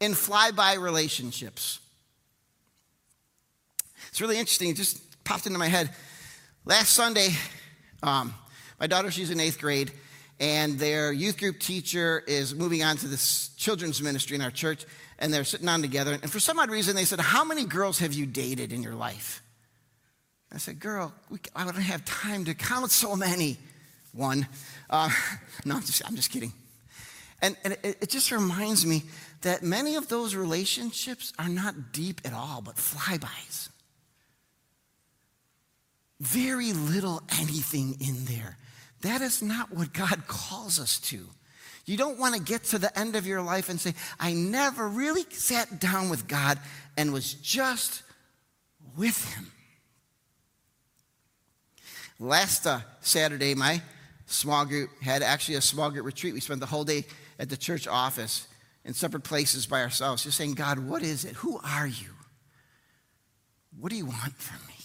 in 0.00 0.12
flyby 0.12 0.80
relationships. 0.80 1.80
It's 4.08 4.20
really 4.20 4.38
interesting. 4.38 4.70
It 4.70 4.76
just 4.76 5.24
popped 5.24 5.46
into 5.46 5.58
my 5.58 5.68
head. 5.68 5.90
Last 6.64 6.90
Sunday, 6.90 7.28
um, 8.02 8.34
my 8.78 8.86
daughter, 8.86 9.10
she's 9.10 9.30
in 9.30 9.40
eighth 9.40 9.60
grade 9.60 9.92
and 10.38 10.78
their 10.78 11.12
youth 11.12 11.38
group 11.38 11.58
teacher 11.58 12.22
is 12.26 12.54
moving 12.54 12.82
on 12.82 12.96
to 12.98 13.08
this 13.08 13.48
children's 13.56 14.02
ministry 14.02 14.36
in 14.36 14.42
our 14.42 14.50
church, 14.50 14.84
and 15.18 15.32
they're 15.32 15.44
sitting 15.44 15.68
on 15.68 15.80
together. 15.80 16.12
And 16.20 16.30
for 16.30 16.40
some 16.40 16.58
odd 16.58 16.70
reason, 16.70 16.94
they 16.94 17.04
said, 17.04 17.20
How 17.20 17.44
many 17.44 17.64
girls 17.64 17.98
have 18.00 18.12
you 18.12 18.26
dated 18.26 18.72
in 18.72 18.82
your 18.82 18.94
life? 18.94 19.42
I 20.52 20.58
said, 20.58 20.78
Girl, 20.78 21.14
we, 21.30 21.38
I 21.54 21.64
don't 21.64 21.74
have 21.76 22.04
time 22.04 22.44
to 22.44 22.54
count 22.54 22.90
so 22.90 23.16
many. 23.16 23.56
One. 24.12 24.46
Uh, 24.88 25.10
no, 25.64 25.76
I'm 25.76 25.82
just, 25.82 26.06
I'm 26.06 26.16
just 26.16 26.30
kidding. 26.30 26.52
And, 27.42 27.56
and 27.64 27.74
it, 27.82 27.98
it 28.02 28.08
just 28.10 28.30
reminds 28.30 28.86
me 28.86 29.02
that 29.42 29.62
many 29.62 29.96
of 29.96 30.08
those 30.08 30.34
relationships 30.34 31.32
are 31.38 31.48
not 31.48 31.92
deep 31.92 32.22
at 32.24 32.32
all, 32.32 32.62
but 32.62 32.76
flybys. 32.76 33.68
Very 36.20 36.72
little 36.72 37.22
anything 37.38 37.96
in 38.00 38.24
there. 38.24 38.56
That 39.02 39.20
is 39.20 39.42
not 39.42 39.72
what 39.72 39.92
God 39.92 40.26
calls 40.26 40.80
us 40.80 40.98
to. 41.00 41.26
You 41.84 41.96
don't 41.96 42.18
want 42.18 42.34
to 42.34 42.40
get 42.40 42.64
to 42.64 42.78
the 42.78 42.96
end 42.98 43.14
of 43.14 43.26
your 43.26 43.42
life 43.42 43.68
and 43.68 43.80
say, 43.80 43.94
I 44.18 44.32
never 44.32 44.88
really 44.88 45.24
sat 45.30 45.78
down 45.78 46.08
with 46.08 46.26
God 46.26 46.58
and 46.96 47.12
was 47.12 47.34
just 47.34 48.02
with 48.96 49.34
Him. 49.34 49.52
Last 52.18 52.66
uh, 52.66 52.80
Saturday, 53.02 53.54
my 53.54 53.82
small 54.26 54.64
group 54.64 54.90
had 55.02 55.22
actually 55.22 55.56
a 55.56 55.60
small 55.60 55.90
group 55.90 56.06
retreat. 56.06 56.34
We 56.34 56.40
spent 56.40 56.60
the 56.60 56.66
whole 56.66 56.84
day 56.84 57.04
at 57.38 57.50
the 57.50 57.56
church 57.56 57.86
office 57.86 58.48
in 58.84 58.94
separate 58.94 59.22
places 59.22 59.66
by 59.66 59.82
ourselves, 59.82 60.24
just 60.24 60.38
saying, 60.38 60.54
God, 60.54 60.78
what 60.78 61.02
is 61.02 61.24
it? 61.24 61.34
Who 61.36 61.60
are 61.62 61.86
you? 61.86 62.14
What 63.78 63.90
do 63.90 63.96
you 63.96 64.06
want 64.06 64.34
from 64.38 64.66
me? 64.66 64.75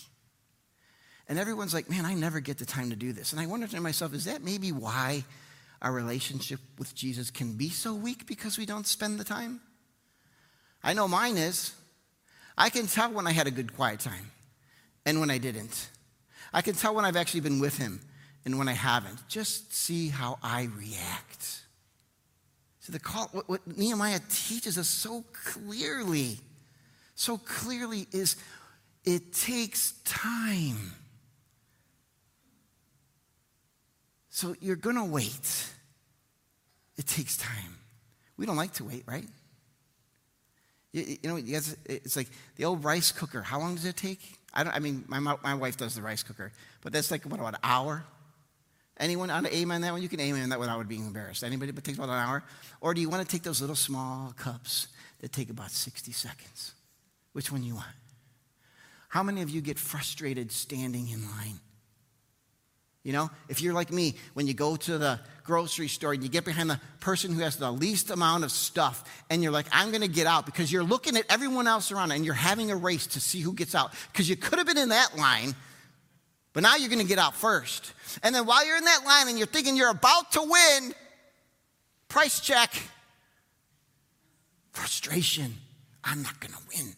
And 1.31 1.39
everyone's 1.39 1.73
like, 1.73 1.89
man, 1.89 2.05
I 2.05 2.13
never 2.13 2.41
get 2.41 2.57
the 2.57 2.65
time 2.65 2.89
to 2.89 2.95
do 2.97 3.13
this. 3.13 3.31
And 3.31 3.39
I 3.39 3.45
wonder 3.45 3.65
to 3.65 3.79
myself, 3.79 4.13
is 4.13 4.25
that 4.25 4.43
maybe 4.43 4.73
why 4.73 5.23
our 5.81 5.93
relationship 5.93 6.59
with 6.77 6.93
Jesus 6.93 7.31
can 7.31 7.53
be 7.53 7.69
so 7.69 7.93
weak 7.93 8.27
because 8.27 8.57
we 8.57 8.65
don't 8.65 8.85
spend 8.85 9.17
the 9.17 9.23
time? 9.23 9.61
I 10.83 10.91
know 10.91 11.07
mine 11.07 11.37
is. 11.37 11.73
I 12.57 12.69
can 12.69 12.85
tell 12.85 13.13
when 13.13 13.27
I 13.27 13.31
had 13.31 13.47
a 13.47 13.51
good 13.51 13.73
quiet 13.77 14.01
time. 14.01 14.29
and 15.05 15.21
when 15.21 15.29
I 15.29 15.37
didn't. 15.37 15.87
I 16.51 16.61
can 16.61 16.75
tell 16.75 16.93
when 16.93 17.05
I've 17.05 17.15
actually 17.15 17.39
been 17.39 17.61
with 17.61 17.77
Him 17.77 18.01
and 18.43 18.57
when 18.57 18.67
I 18.67 18.73
haven't. 18.73 19.25
Just 19.29 19.73
see 19.73 20.09
how 20.09 20.37
I 20.43 20.67
react. 20.77 21.61
So 22.81 22.91
the 22.91 22.99
call, 22.99 23.29
what, 23.31 23.47
what 23.47 23.77
Nehemiah 23.77 24.19
teaches 24.29 24.77
us 24.77 24.89
so 24.89 25.23
clearly, 25.31 26.39
so 27.15 27.37
clearly 27.37 28.05
is 28.11 28.35
it 29.05 29.31
takes 29.31 29.93
time. 30.03 30.91
So 34.31 34.55
you're 34.61 34.77
going 34.77 34.95
to 34.95 35.03
wait. 35.03 35.69
It 36.97 37.05
takes 37.05 37.37
time. 37.37 37.77
We 38.37 38.45
don't 38.45 38.55
like 38.55 38.73
to 38.73 38.85
wait, 38.85 39.03
right? 39.05 39.27
You, 40.93 41.17
you 41.21 41.29
know, 41.29 41.35
you 41.35 41.53
guys, 41.53 41.75
it's 41.85 42.15
like 42.15 42.27
the 42.55 42.65
old 42.65 42.83
rice 42.83 43.11
cooker. 43.11 43.41
How 43.41 43.59
long 43.59 43.75
does 43.75 43.85
it 43.85 43.97
take? 43.97 44.19
I, 44.53 44.63
don't, 44.63 44.73
I 44.73 44.79
mean, 44.79 45.03
my, 45.07 45.19
my 45.19 45.53
wife 45.53 45.77
does 45.77 45.95
the 45.95 46.01
rice 46.01 46.23
cooker, 46.23 46.51
but 46.81 46.91
that's 46.93 47.11
like, 47.11 47.23
what, 47.23 47.39
about 47.39 47.53
an 47.53 47.59
hour? 47.63 48.03
Anyone 48.97 49.29
on 49.29 49.47
amen 49.47 49.75
on 49.75 49.81
that 49.81 49.91
one? 49.91 50.01
You 50.01 50.09
can 50.09 50.19
amen 50.19 50.49
that 50.49 50.59
one 50.59 50.67
without 50.67 50.87
being 50.87 51.05
embarrassed. 51.05 51.43
Anybody, 51.43 51.71
but 51.71 51.83
takes 51.83 51.97
about 51.97 52.09
an 52.09 52.15
hour? 52.15 52.43
Or 52.81 52.93
do 52.93 53.01
you 53.01 53.09
want 53.09 53.27
to 53.27 53.31
take 53.31 53.43
those 53.43 53.59
little 53.59 53.75
small 53.75 54.33
cups 54.37 54.87
that 55.19 55.31
take 55.31 55.49
about 55.49 55.71
60 55.71 56.11
seconds? 56.11 56.73
Which 57.33 57.51
one 57.51 57.63
you 57.63 57.75
want? 57.75 57.87
How 59.09 59.23
many 59.23 59.41
of 59.41 59.49
you 59.49 59.59
get 59.59 59.77
frustrated 59.77 60.51
standing 60.51 61.09
in 61.09 61.23
line? 61.25 61.59
You 63.03 63.13
know, 63.13 63.31
if 63.49 63.61
you're 63.61 63.73
like 63.73 63.91
me, 63.91 64.15
when 64.35 64.45
you 64.45 64.53
go 64.53 64.75
to 64.75 64.97
the 64.97 65.19
grocery 65.43 65.87
store 65.87 66.13
and 66.13 66.21
you 66.21 66.29
get 66.29 66.45
behind 66.45 66.69
the 66.69 66.79
person 66.99 67.33
who 67.33 67.41
has 67.41 67.55
the 67.55 67.71
least 67.71 68.11
amount 68.11 68.43
of 68.43 68.51
stuff, 68.51 69.23
and 69.29 69.41
you're 69.41 69.51
like, 69.51 69.65
I'm 69.71 69.89
going 69.89 70.01
to 70.01 70.07
get 70.07 70.27
out 70.27 70.45
because 70.45 70.71
you're 70.71 70.83
looking 70.83 71.17
at 71.17 71.25
everyone 71.27 71.67
else 71.67 71.91
around 71.91 72.11
and 72.11 72.23
you're 72.23 72.35
having 72.35 72.69
a 72.69 72.75
race 72.75 73.07
to 73.07 73.19
see 73.19 73.41
who 73.41 73.53
gets 73.53 73.73
out 73.73 73.91
because 74.11 74.29
you 74.29 74.35
could 74.35 74.59
have 74.59 74.67
been 74.67 74.77
in 74.77 74.89
that 74.89 75.17
line, 75.17 75.55
but 76.53 76.61
now 76.61 76.75
you're 76.75 76.89
going 76.89 77.01
to 77.01 77.07
get 77.07 77.17
out 77.17 77.35
first. 77.35 77.93
And 78.21 78.35
then 78.35 78.45
while 78.45 78.65
you're 78.65 78.77
in 78.77 78.85
that 78.85 79.03
line 79.03 79.29
and 79.29 79.37
you're 79.37 79.47
thinking 79.47 79.75
you're 79.75 79.89
about 79.89 80.31
to 80.33 80.41
win, 80.41 80.93
price 82.07 82.39
check, 82.39 82.71
frustration. 84.73 85.55
I'm 86.03 86.21
not 86.21 86.39
going 86.39 86.53
to 86.53 86.59
win. 86.75 86.93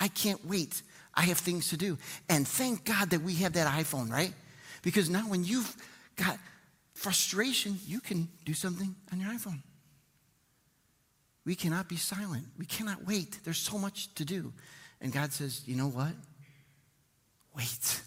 I 0.00 0.08
can't 0.08 0.44
wait. 0.46 0.82
I 1.14 1.22
have 1.22 1.38
things 1.38 1.70
to 1.70 1.76
do. 1.76 1.98
And 2.28 2.46
thank 2.46 2.84
God 2.84 3.10
that 3.10 3.22
we 3.22 3.34
have 3.36 3.54
that 3.54 3.66
iPhone, 3.66 4.10
right? 4.10 4.32
Because 4.82 5.10
now 5.10 5.22
when 5.22 5.44
you've 5.44 5.76
got 6.16 6.38
frustration, 6.94 7.78
you 7.86 8.00
can 8.00 8.28
do 8.44 8.54
something 8.54 8.94
on 9.12 9.20
your 9.20 9.30
iPhone. 9.30 9.62
We 11.44 11.54
cannot 11.54 11.88
be 11.88 11.96
silent. 11.96 12.44
We 12.58 12.66
cannot 12.66 13.06
wait. 13.06 13.40
There's 13.44 13.58
so 13.58 13.78
much 13.78 14.14
to 14.16 14.24
do. 14.24 14.52
And 15.00 15.12
God 15.12 15.32
says, 15.32 15.62
you 15.66 15.76
know 15.76 15.88
what? 15.88 16.12
Wait. 17.56 18.02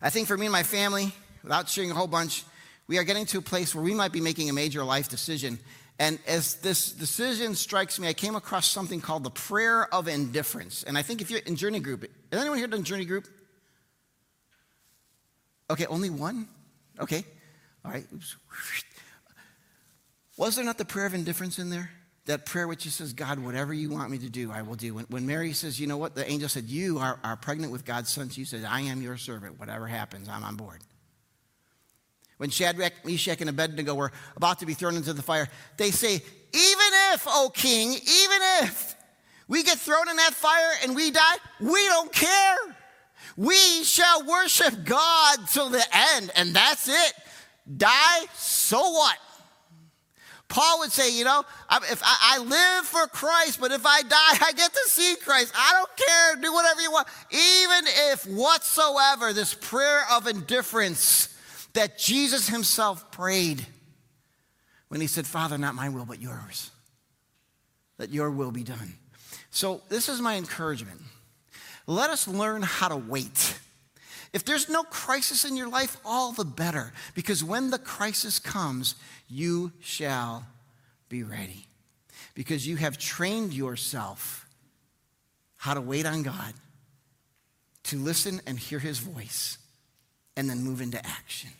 I 0.00 0.10
think 0.10 0.26
for 0.26 0.36
me 0.36 0.46
and 0.46 0.52
my 0.52 0.64
family, 0.64 1.14
without 1.42 1.68
sharing 1.68 1.90
a 1.90 1.94
whole 1.94 2.08
bunch, 2.08 2.44
we 2.88 2.98
are 2.98 3.04
getting 3.04 3.24
to 3.26 3.38
a 3.38 3.42
place 3.42 3.74
where 3.74 3.84
we 3.84 3.94
might 3.94 4.12
be 4.12 4.20
making 4.20 4.50
a 4.50 4.52
major 4.52 4.84
life 4.84 5.08
decision. 5.08 5.58
And 5.98 6.18
as 6.26 6.56
this 6.56 6.90
decision 6.90 7.54
strikes 7.54 8.00
me, 8.00 8.08
I 8.08 8.12
came 8.12 8.34
across 8.34 8.66
something 8.66 9.00
called 9.00 9.24
the 9.24 9.30
prayer 9.30 9.92
of 9.94 10.08
indifference. 10.08 10.82
And 10.82 10.96
I 10.96 11.02
think 11.02 11.20
if 11.20 11.30
you're 11.30 11.40
in 11.40 11.56
Journey 11.56 11.80
Group, 11.80 12.02
has 12.32 12.40
anyone 12.40 12.58
here 12.58 12.66
done 12.66 12.82
Journey 12.82 13.04
Group? 13.04 13.28
Okay, 15.70 15.86
only 15.86 16.10
one? 16.10 16.48
Okay. 17.00 17.24
All 17.84 17.90
right. 17.90 18.04
Oops. 18.14 18.36
Was 20.36 20.56
there 20.56 20.64
not 20.64 20.78
the 20.78 20.84
prayer 20.84 21.06
of 21.06 21.14
indifference 21.14 21.58
in 21.58 21.70
there? 21.70 21.90
That 22.26 22.46
prayer 22.46 22.68
which 22.68 22.88
says, 22.88 23.12
God, 23.12 23.38
whatever 23.40 23.74
you 23.74 23.90
want 23.90 24.10
me 24.10 24.18
to 24.18 24.28
do, 24.28 24.52
I 24.52 24.62
will 24.62 24.76
do. 24.76 24.94
When, 24.94 25.04
when 25.06 25.26
Mary 25.26 25.52
says, 25.52 25.80
you 25.80 25.86
know 25.88 25.98
what, 25.98 26.14
the 26.14 26.28
angel 26.30 26.48
said, 26.48 26.64
You 26.64 26.98
are, 26.98 27.18
are 27.24 27.36
pregnant 27.36 27.72
with 27.72 27.84
God's 27.84 28.10
son. 28.10 28.28
She 28.28 28.44
said, 28.44 28.64
I 28.64 28.82
am 28.82 29.02
your 29.02 29.16
servant. 29.16 29.58
Whatever 29.58 29.86
happens, 29.86 30.28
I'm 30.28 30.44
on 30.44 30.56
board. 30.56 30.80
When 32.42 32.50
Shadrach, 32.50 33.04
Meshach, 33.04 33.40
and 33.40 33.48
Abednego 33.48 33.94
were 33.94 34.10
about 34.36 34.58
to 34.58 34.66
be 34.66 34.74
thrown 34.74 34.96
into 34.96 35.12
the 35.12 35.22
fire, 35.22 35.48
they 35.76 35.92
say, 35.92 36.14
Even 36.14 36.90
if, 37.12 37.22
O 37.28 37.52
king, 37.54 37.90
even 37.90 38.38
if 38.62 38.96
we 39.46 39.62
get 39.62 39.78
thrown 39.78 40.08
in 40.08 40.16
that 40.16 40.34
fire 40.34 40.72
and 40.82 40.96
we 40.96 41.12
die, 41.12 41.36
we 41.60 41.86
don't 41.86 42.12
care. 42.12 42.56
We 43.36 43.84
shall 43.84 44.26
worship 44.26 44.82
God 44.82 45.38
till 45.52 45.68
the 45.68 45.84
end, 46.16 46.32
and 46.34 46.52
that's 46.52 46.88
it. 46.88 47.12
Die, 47.76 48.24
so 48.34 48.90
what? 48.90 49.18
Paul 50.48 50.80
would 50.80 50.90
say, 50.90 51.16
you 51.16 51.24
know, 51.24 51.44
if 51.92 52.02
I, 52.04 52.38
live 52.38 52.86
for 52.86 53.06
Christ, 53.06 53.60
but 53.60 53.70
if 53.70 53.86
I 53.86 54.02
die, 54.02 54.16
I 54.48 54.52
get 54.56 54.72
to 54.72 54.82
see 54.86 55.14
Christ. 55.24 55.52
I 55.56 55.74
don't 55.74 55.96
care. 55.96 56.42
Do 56.42 56.52
whatever 56.52 56.80
you 56.80 56.90
want. 56.90 57.06
Even 57.30 57.84
if 58.10 58.26
whatsoever, 58.26 59.32
this 59.32 59.54
prayer 59.54 60.02
of 60.10 60.26
indifference 60.26 61.31
that 61.74 61.98
Jesus 61.98 62.48
himself 62.48 63.10
prayed 63.10 63.64
when 64.88 65.00
he 65.00 65.06
said, 65.06 65.26
Father, 65.26 65.56
not 65.56 65.74
my 65.74 65.88
will, 65.88 66.04
but 66.04 66.20
yours. 66.20 66.70
That 67.96 68.10
your 68.10 68.30
will 68.30 68.50
be 68.50 68.62
done. 68.62 68.94
So, 69.50 69.82
this 69.88 70.08
is 70.08 70.20
my 70.20 70.36
encouragement. 70.36 71.00
Let 71.86 72.10
us 72.10 72.28
learn 72.28 72.62
how 72.62 72.88
to 72.88 72.96
wait. 72.96 73.58
If 74.32 74.44
there's 74.44 74.68
no 74.68 74.82
crisis 74.82 75.44
in 75.44 75.56
your 75.56 75.68
life, 75.68 75.96
all 76.04 76.32
the 76.32 76.44
better, 76.44 76.92
because 77.14 77.44
when 77.44 77.70
the 77.70 77.78
crisis 77.78 78.38
comes, 78.38 78.94
you 79.28 79.72
shall 79.80 80.46
be 81.08 81.22
ready. 81.22 81.66
Because 82.34 82.66
you 82.66 82.76
have 82.76 82.96
trained 82.96 83.52
yourself 83.52 84.46
how 85.56 85.74
to 85.74 85.80
wait 85.80 86.06
on 86.06 86.22
God, 86.22 86.54
to 87.84 87.98
listen 87.98 88.40
and 88.46 88.58
hear 88.58 88.78
his 88.78 88.98
voice, 88.98 89.58
and 90.36 90.48
then 90.48 90.62
move 90.62 90.80
into 90.80 90.98
action. 91.06 91.50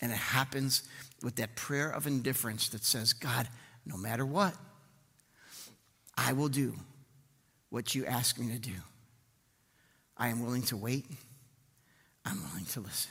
And 0.00 0.12
it 0.12 0.18
happens 0.18 0.82
with 1.22 1.36
that 1.36 1.56
prayer 1.56 1.90
of 1.90 2.06
indifference 2.06 2.68
that 2.70 2.84
says, 2.84 3.12
God, 3.12 3.48
no 3.84 3.96
matter 3.96 4.26
what, 4.26 4.54
I 6.16 6.32
will 6.32 6.48
do 6.48 6.74
what 7.70 7.94
you 7.94 8.04
ask 8.06 8.38
me 8.38 8.52
to 8.52 8.58
do. 8.58 8.72
I 10.16 10.28
am 10.28 10.42
willing 10.42 10.62
to 10.62 10.76
wait. 10.76 11.06
I'm 12.24 12.42
willing 12.50 12.64
to 12.66 12.80
listen. 12.80 13.10